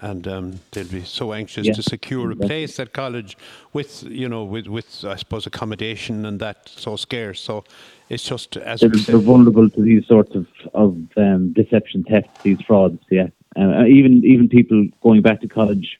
and 0.00 0.28
um, 0.28 0.60
they'll 0.70 0.86
be 0.86 1.02
so 1.02 1.32
anxious 1.32 1.66
yeah. 1.66 1.72
to 1.72 1.82
secure 1.82 2.30
a 2.30 2.36
place 2.36 2.78
at 2.78 2.92
college 2.92 3.36
with, 3.72 4.04
you 4.04 4.28
know, 4.28 4.44
with, 4.44 4.68
with 4.68 5.04
I 5.04 5.16
suppose 5.16 5.44
accommodation 5.44 6.24
and 6.24 6.38
that 6.38 6.68
so 6.68 6.94
scarce. 6.94 7.40
So 7.40 7.64
it's 8.08 8.22
just 8.22 8.56
as 8.56 8.80
they're, 8.80 8.90
they're 8.90 9.18
vulnerable 9.18 9.68
to 9.68 9.82
these 9.82 10.06
sorts 10.06 10.36
of 10.36 10.46
of 10.72 10.96
um, 11.16 11.52
deception, 11.52 12.04
thefts, 12.04 12.42
these 12.42 12.60
frauds. 12.60 13.02
Yeah, 13.10 13.28
uh, 13.56 13.86
even 13.86 14.24
even 14.24 14.48
people 14.48 14.86
going 15.02 15.20
back 15.20 15.40
to 15.40 15.48
college 15.48 15.98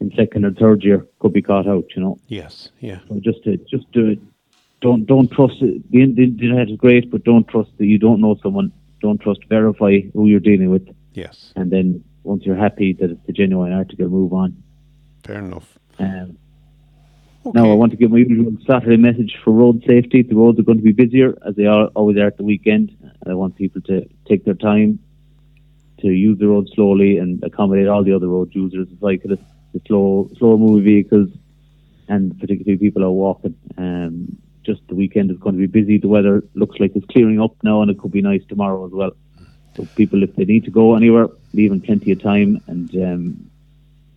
in 0.00 0.12
second 0.16 0.44
or 0.44 0.50
third 0.50 0.82
year 0.82 1.06
could 1.20 1.32
be 1.32 1.42
caught 1.42 1.68
out. 1.68 1.84
You 1.94 2.02
know. 2.02 2.18
Yes. 2.26 2.70
Yeah. 2.80 2.98
So 3.08 3.20
just 3.20 3.44
to 3.44 3.56
just 3.56 3.90
to 3.92 4.20
don't 4.80 5.06
don't 5.06 5.30
trust 5.30 5.56
it. 5.60 5.90
The, 5.90 6.06
the 6.12 6.24
internet 6.24 6.70
is 6.70 6.76
great, 6.76 7.10
but 7.10 7.24
don't 7.24 7.46
trust 7.48 7.70
that 7.78 7.86
you 7.86 7.98
don't 7.98 8.20
know 8.20 8.36
someone. 8.42 8.72
Don't 9.00 9.20
trust. 9.20 9.40
Verify 9.48 10.00
who 10.12 10.26
you're 10.26 10.40
dealing 10.40 10.70
with. 10.70 10.88
Yes. 11.12 11.52
And 11.56 11.70
then 11.70 12.04
once 12.24 12.44
you're 12.44 12.56
happy 12.56 12.92
that 12.94 13.10
it's 13.10 13.28
a 13.28 13.32
genuine 13.32 13.72
article, 13.72 14.08
move 14.08 14.32
on. 14.32 14.62
Fair 15.24 15.38
enough. 15.38 15.78
Um, 15.98 16.36
okay. 17.44 17.58
Now 17.58 17.70
I 17.70 17.74
want 17.74 17.92
to 17.92 17.96
give 17.96 18.10
my 18.10 18.18
usual 18.18 18.56
Saturday 18.66 18.96
message 18.96 19.38
for 19.42 19.52
road 19.52 19.82
safety. 19.86 20.22
The 20.22 20.34
roads 20.34 20.58
are 20.58 20.62
going 20.62 20.78
to 20.78 20.84
be 20.84 20.92
busier 20.92 21.34
as 21.46 21.56
they 21.56 21.66
are 21.66 21.86
always 21.94 22.16
are 22.18 22.26
at 22.26 22.36
the 22.36 22.44
weekend. 22.44 22.96
I 23.26 23.34
want 23.34 23.56
people 23.56 23.80
to 23.82 24.06
take 24.28 24.44
their 24.44 24.54
time 24.54 24.98
to 26.00 26.08
use 26.08 26.38
the 26.38 26.48
road 26.48 26.68
slowly 26.74 27.18
and 27.18 27.42
accommodate 27.42 27.88
all 27.88 28.04
the 28.04 28.12
other 28.12 28.28
road 28.28 28.54
users, 28.54 28.88
the 28.88 28.96
cyclists, 29.00 29.50
the 29.72 29.80
slow, 29.86 30.30
slower 30.38 30.58
moving 30.58 30.84
vehicles, 30.84 31.30
and 32.08 32.38
particularly 32.38 32.78
people 32.78 33.02
who 33.02 33.08
are 33.08 33.12
walking. 33.12 33.54
Um, 33.78 34.38
just 34.66 34.80
the 34.88 34.94
weekend 34.94 35.30
is 35.30 35.38
going 35.38 35.54
to 35.54 35.60
be 35.60 35.66
busy. 35.80 35.96
The 35.98 36.08
weather 36.08 36.42
looks 36.54 36.78
like 36.80 36.92
it's 36.94 37.06
clearing 37.06 37.40
up 37.40 37.54
now, 37.62 37.80
and 37.82 37.90
it 37.90 37.98
could 37.98 38.12
be 38.12 38.20
nice 38.20 38.42
tomorrow 38.48 38.84
as 38.86 38.92
well. 38.92 39.12
So 39.76 39.86
people, 39.94 40.22
if 40.22 40.34
they 40.36 40.44
need 40.44 40.64
to 40.64 40.70
go 40.70 40.96
anywhere, 40.96 41.28
leave 41.54 41.72
in 41.72 41.80
plenty 41.80 42.12
of 42.12 42.20
time 42.22 42.60
and 42.66 42.94
um, 42.96 43.50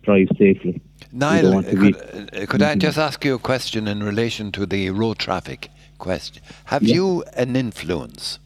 drive 0.02 0.28
safely. 0.38 0.80
Niall, 1.12 1.62
could, 1.62 1.80
be- 1.80 1.94
uh, 1.94 2.46
could 2.46 2.62
I 2.62 2.74
just 2.74 2.98
ask 2.98 3.24
you 3.24 3.34
a 3.34 3.38
question 3.38 3.86
in 3.88 4.02
relation 4.02 4.52
to 4.52 4.66
the 4.66 4.90
road 4.90 5.18
traffic 5.18 5.68
question? 5.98 6.42
Have 6.66 6.82
Yeah. 6.82 6.94
you 6.96 7.24
an 7.34 7.56
influence? 7.56 8.38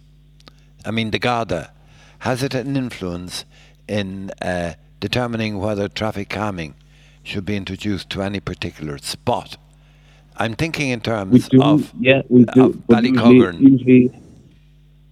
I 0.84 0.90
mean, 0.90 1.10
the 1.10 1.18
Garda, 1.18 1.70
has 2.20 2.42
it 2.42 2.54
an 2.54 2.76
influence 2.76 3.44
in 3.88 4.30
uh, 4.42 4.74
determining 5.00 5.58
whether 5.58 5.88
traffic 5.88 6.28
calming 6.28 6.74
should 7.22 7.44
be 7.44 7.56
introduced 7.56 8.10
to 8.10 8.22
any 8.22 8.40
particular 8.40 8.98
spot? 8.98 9.56
I'm 10.36 10.54
thinking 10.54 10.90
in 10.90 11.00
terms 11.00 11.48
do, 11.48 11.62
of 11.62 11.92
yeah, 12.00 12.22
we 12.28 12.44
do. 12.44 12.82
of 12.88 13.32
usually, 13.58 13.70
usually, 13.70 14.20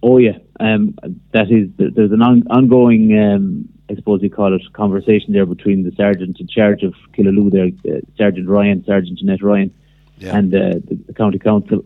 oh 0.01 0.17
yeah, 0.17 0.37
um, 0.59 0.95
that 1.31 1.49
is 1.49 1.69
there's 1.77 2.11
an 2.11 2.21
on, 2.21 2.43
ongoing, 2.49 3.17
um, 3.17 3.69
I 3.89 3.95
suppose 3.95 4.21
you 4.21 4.29
call 4.29 4.53
it, 4.53 4.61
conversation 4.73 5.33
there 5.33 5.45
between 5.45 5.83
the 5.83 5.91
sergeant 5.95 6.39
in 6.39 6.47
charge 6.47 6.83
of 6.83 6.93
Killaloe, 7.13 7.51
there, 7.51 7.95
uh, 7.95 7.99
Sergeant 8.17 8.47
Ryan, 8.49 8.83
Sergeant 8.85 9.17
Jeanette 9.19 9.41
Ryan, 9.41 9.73
Yeah. 10.17 10.37
and 10.37 10.53
uh, 10.53 10.59
the, 10.87 10.99
the 11.07 11.13
county 11.13 11.39
council. 11.39 11.85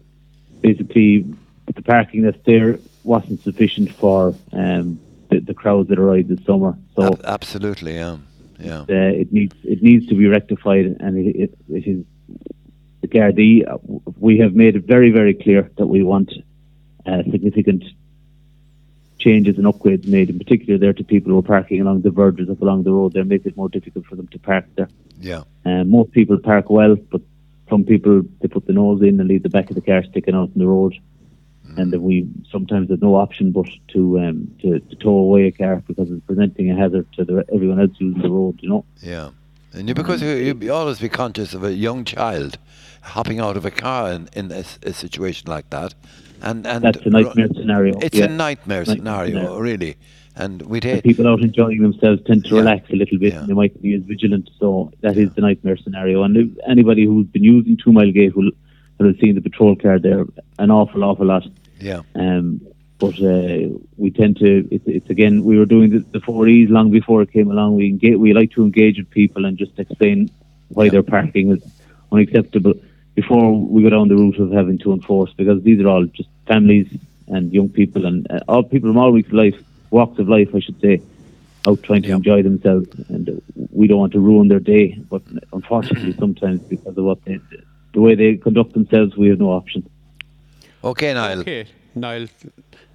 Basically, 0.62 1.24
the 1.76 1.82
parking 1.84 2.24
that's 2.24 2.44
there 2.46 2.80
wasn't 3.04 3.42
sufficient 3.44 3.92
for 3.92 4.34
um, 4.52 5.00
the, 5.30 5.40
the 5.40 5.54
crowds 5.54 5.90
that 5.90 6.00
arrived 6.00 6.30
this 6.30 6.44
summer, 6.46 6.76
so 6.96 7.04
Ab- 7.14 7.22
absolutely, 7.26 7.94
yeah, 7.96 8.18
yeah. 8.60 8.80
uh, 8.82 8.86
it 8.90 9.32
needs 9.32 9.56
it 9.64 9.84
needs 9.84 10.08
to 10.08 10.16
be 10.16 10.26
rectified, 10.26 10.86
and 11.00 11.16
it, 11.18 11.36
it, 11.36 11.58
it 11.70 11.86
is 11.88 12.04
the 13.02 13.08
Gardaí. 13.08 13.64
uh, 13.68 13.78
We 14.20 14.40
have 14.40 14.54
made 14.54 14.76
it 14.76 14.86
very 14.86 15.12
very 15.12 15.34
clear 15.34 15.72
that 15.78 15.88
we 15.88 16.04
want 16.04 16.32
uh, 17.06 17.24
significant 17.32 17.84
changes 19.20 19.58
and 19.58 19.66
upgrades 19.66 20.08
made, 20.08 20.30
in 20.30 20.38
particular 20.38 20.78
there 20.78 20.94
to 20.94 21.04
people 21.04 21.32
who 21.32 21.40
are 21.40 21.50
parking 21.56 21.82
along 21.82 22.02
the 22.02 22.12
verges 22.12 22.50
of 22.50 22.62
along 22.62 22.84
the 22.84 22.92
road. 22.92 23.14
There 23.14 23.26
make 23.26 23.46
it 23.46 23.58
more 23.58 23.70
difficult 23.70 24.06
for 24.06 24.16
them 24.16 24.28
to 24.28 24.40
park 24.40 24.66
there. 24.76 24.90
Yeah, 25.20 25.44
Uh, 25.66 25.84
most 25.84 26.12
people 26.12 26.38
park 26.38 26.70
well, 26.70 26.96
but 26.96 27.22
some 27.70 27.84
people 27.84 28.22
they 28.40 28.48
put 28.48 28.66
the 28.68 28.74
nose 28.74 29.02
in 29.02 29.20
and 29.20 29.28
leave 29.28 29.44
the 29.44 29.50
back 29.50 29.70
of 29.70 29.76
the 29.76 29.82
car 29.82 30.04
sticking 30.04 30.36
out 30.36 30.52
in 30.54 30.60
the 30.60 30.68
road. 30.68 30.94
And 31.80 31.92
then 31.92 32.02
we 32.02 32.28
sometimes 32.50 32.88
there's 32.88 33.02
no 33.02 33.16
option 33.16 33.52
but 33.52 33.68
to 33.90 34.20
um, 34.20 34.38
to, 34.62 34.80
to 34.80 34.96
tow 34.96 35.18
away 35.26 35.48
a 35.48 35.52
car 35.52 35.84
because 35.88 36.10
it's 36.10 36.26
presenting 36.26 36.72
a 36.72 36.76
hazard 36.76 37.06
to 37.14 37.26
the, 37.26 37.46
everyone 37.54 37.80
else 37.80 37.92
using 38.00 38.22
the 38.22 38.30
road. 38.30 38.60
You 38.62 38.70
know. 38.70 38.86
yeah. 39.02 39.30
And 39.78 39.88
you, 39.88 39.94
because 39.96 40.22
you, 40.22 40.58
you 40.62 40.74
always 40.74 41.00
be 41.00 41.10
conscious 41.10 41.54
of 41.54 41.64
a 41.64 41.74
young 41.74 42.04
child 42.06 42.58
hopping 43.02 43.40
out 43.40 43.56
of 43.58 43.66
a 43.66 43.72
car 43.72 44.12
in, 44.12 44.28
in 44.34 44.52
a, 44.52 44.64
a 44.84 44.94
situation 44.94 45.50
like 45.50 45.70
that, 45.70 45.94
and 46.42 46.66
and 46.68 46.84
That's 46.84 46.98
a 47.06 47.10
nightmare 47.10 47.48
scenario. 47.54 47.98
It's 48.00 48.18
yeah. 48.18 48.26
a 48.26 48.30
nightmare, 48.30 48.80
Nightmare 48.80 48.86
scenario, 48.86 49.30
scenario. 49.40 49.60
really. 49.60 49.96
And 50.40 50.62
we'd 50.64 50.84
hate, 50.84 51.04
people 51.04 51.28
out 51.28 51.42
enjoying 51.42 51.82
themselves 51.82 52.22
tend 52.28 52.46
to 52.46 52.52
Yeah. 52.56 52.60
relax 52.62 52.90
a 52.92 52.96
little 52.96 53.18
bit 53.18 53.34
Yeah. 53.34 53.40
and 53.40 53.48
they 53.50 53.54
might 53.56 53.82
be 53.82 53.96
as 53.96 54.04
vigilant. 54.04 54.50
So 54.60 54.92
that 55.02 55.18
is 55.18 55.34
the 55.34 55.42
nightmare 55.42 55.78
scenario. 55.78 56.22
And 56.22 56.56
anybody 56.68 57.06
who's 57.06 57.26
been 57.26 57.44
using 57.44 57.76
Two 57.76 57.92
Mile 57.92 58.12
Gate 58.12 58.36
will, 58.36 58.52
will 59.00 59.08
have 59.08 59.18
seen 59.20 59.34
the 59.34 59.42
patrol 59.42 59.76
car 59.76 59.98
there 59.98 60.26
an 60.60 60.70
awful, 60.70 61.04
awful 61.04 61.26
lot. 61.26 61.44
yeah, 61.80 62.02
Um, 62.14 62.62
but 63.00 63.14
uh, 63.22 63.70
we 63.98 64.12
tend 64.12 64.38
to, 64.38 64.68
it's, 64.72 64.84
it's 64.88 65.10
again, 65.10 65.44
we 65.44 65.58
were 65.58 65.66
doing 65.66 65.90
the, 65.92 66.06
the 66.14 66.20
4Es 66.26 66.70
long 66.70 66.92
before 66.92 67.22
it 67.22 67.32
came 67.32 67.52
along. 67.52 67.76
We 67.76 67.88
engage, 67.88 68.18
we 68.18 68.34
like 68.34 68.52
to 68.52 68.64
engage 68.64 68.98
with 68.98 69.10
people 69.12 69.46
and 69.46 69.58
just 69.58 69.78
explain 69.78 70.32
why 70.70 70.86
Yeah. 70.86 70.92
their 70.92 71.04
parking 71.04 71.52
is 71.52 71.60
unacceptable 72.12 72.74
before 73.16 73.54
we 73.66 73.84
go 73.84 73.90
down 73.90 74.08
the 74.08 74.16
route 74.16 74.40
of 74.40 74.52
having 74.52 74.78
to 74.80 74.94
enforce 74.94 75.32
because 75.38 75.62
these 75.64 75.80
are 75.82 75.88
all 75.88 76.06
just 76.16 76.30
families 76.48 76.88
and 77.28 77.52
young 77.54 77.70
people 77.70 78.06
and 78.06 78.26
uh, 78.32 78.40
all 78.48 78.64
people 78.64 78.90
from 78.90 78.98
all 78.98 79.12
walks 79.14 79.28
of 79.28 79.34
life, 79.34 79.56
walks 79.92 80.20
of 80.20 80.28
life, 80.30 80.50
I 80.56 80.60
should 80.60 80.80
say, 80.82 81.02
out 81.68 81.84
trying 81.84 82.04
to 82.04 82.10
Yeah. 82.10 82.16
enjoy 82.16 82.42
themselves. 82.44 82.88
And 83.10 83.30
uh, 83.30 83.34
we 83.72 83.88
don't 83.88 84.00
want 84.00 84.14
to 84.14 84.20
ruin 84.20 84.48
their 84.48 84.60
day. 84.60 84.98
But 85.10 85.22
unfortunately, 85.54 86.16
sometimes 86.20 86.62
because 86.70 86.98
of 86.98 87.04
what 87.04 87.20
they, 87.26 87.40
the 87.94 88.02
way 88.02 88.16
they 88.16 88.38
conduct 88.38 88.74
themselves, 88.74 89.16
we 89.18 89.28
have 89.30 89.40
no 89.40 89.52
option. 89.52 89.84
Okay, 90.84 91.14
Niall. 91.14 91.42
Okay, 91.42 91.66
Niall. 91.96 92.28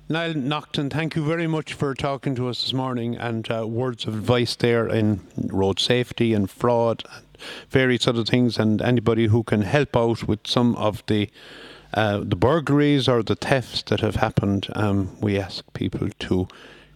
Niall 0.09 0.35
Naughton, 0.35 0.91
thank 0.91 1.15
you 1.15 1.25
very 1.25 1.47
much 1.47 1.75
for 1.75 1.95
talking 1.95 2.35
to 2.35 2.49
us 2.49 2.63
this 2.63 2.73
morning 2.73 3.17
and 3.17 3.49
uh, 3.51 3.67
words 3.67 4.05
of 4.05 4.15
advice 4.15 4.57
there 4.57 4.89
in 4.89 5.21
road 5.47 5.79
safety 5.79 6.35
and 6.35 6.51
fraud 6.51 7.05
and 7.15 7.25
various 7.71 8.09
other 8.09 8.25
things. 8.25 8.59
And 8.59 8.83
anybody 8.83 9.29
who 9.29 9.45
can 9.45 9.63
help 9.63 9.97
out 9.97 10.25
with 10.25 10.41
some 10.47 10.75
of 10.77 11.05
the 11.07 11.31
uh, 11.95 12.19
the 12.25 12.37
burglaries 12.37 13.07
or 13.07 13.23
the 13.23 13.37
thefts 13.37 13.83
that 13.83 14.01
have 14.01 14.17
happened, 14.17 14.67
um, 14.75 15.15
we 15.21 15.39
ask 15.39 15.65
people 15.75 16.09
to 16.21 16.49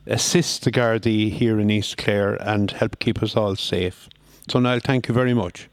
assist 0.06 0.64
the 0.64 0.72
Gardaí 0.72 1.30
here 1.30 1.60
in 1.60 1.70
East 1.70 1.98
Clare 1.98 2.34
and 2.42 2.70
help 2.70 2.98
keep 2.98 3.22
us 3.22 3.36
all 3.36 3.56
safe. 3.56 4.08
So, 4.48 4.58
Niall, 4.58 4.80
thank 4.80 5.06
you 5.06 5.14
very 5.14 5.34
much. 5.34 5.68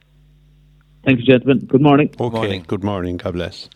Thank 1.05 1.19
you, 1.19 1.25
gentlemen. 1.25 1.65
Good 1.65 1.81
morning. 1.81 2.09
Okay, 2.19 2.35
morning. 2.35 2.65
good 2.67 2.83
morning. 2.83 3.17
God 3.17 3.33
bless. 3.33 3.69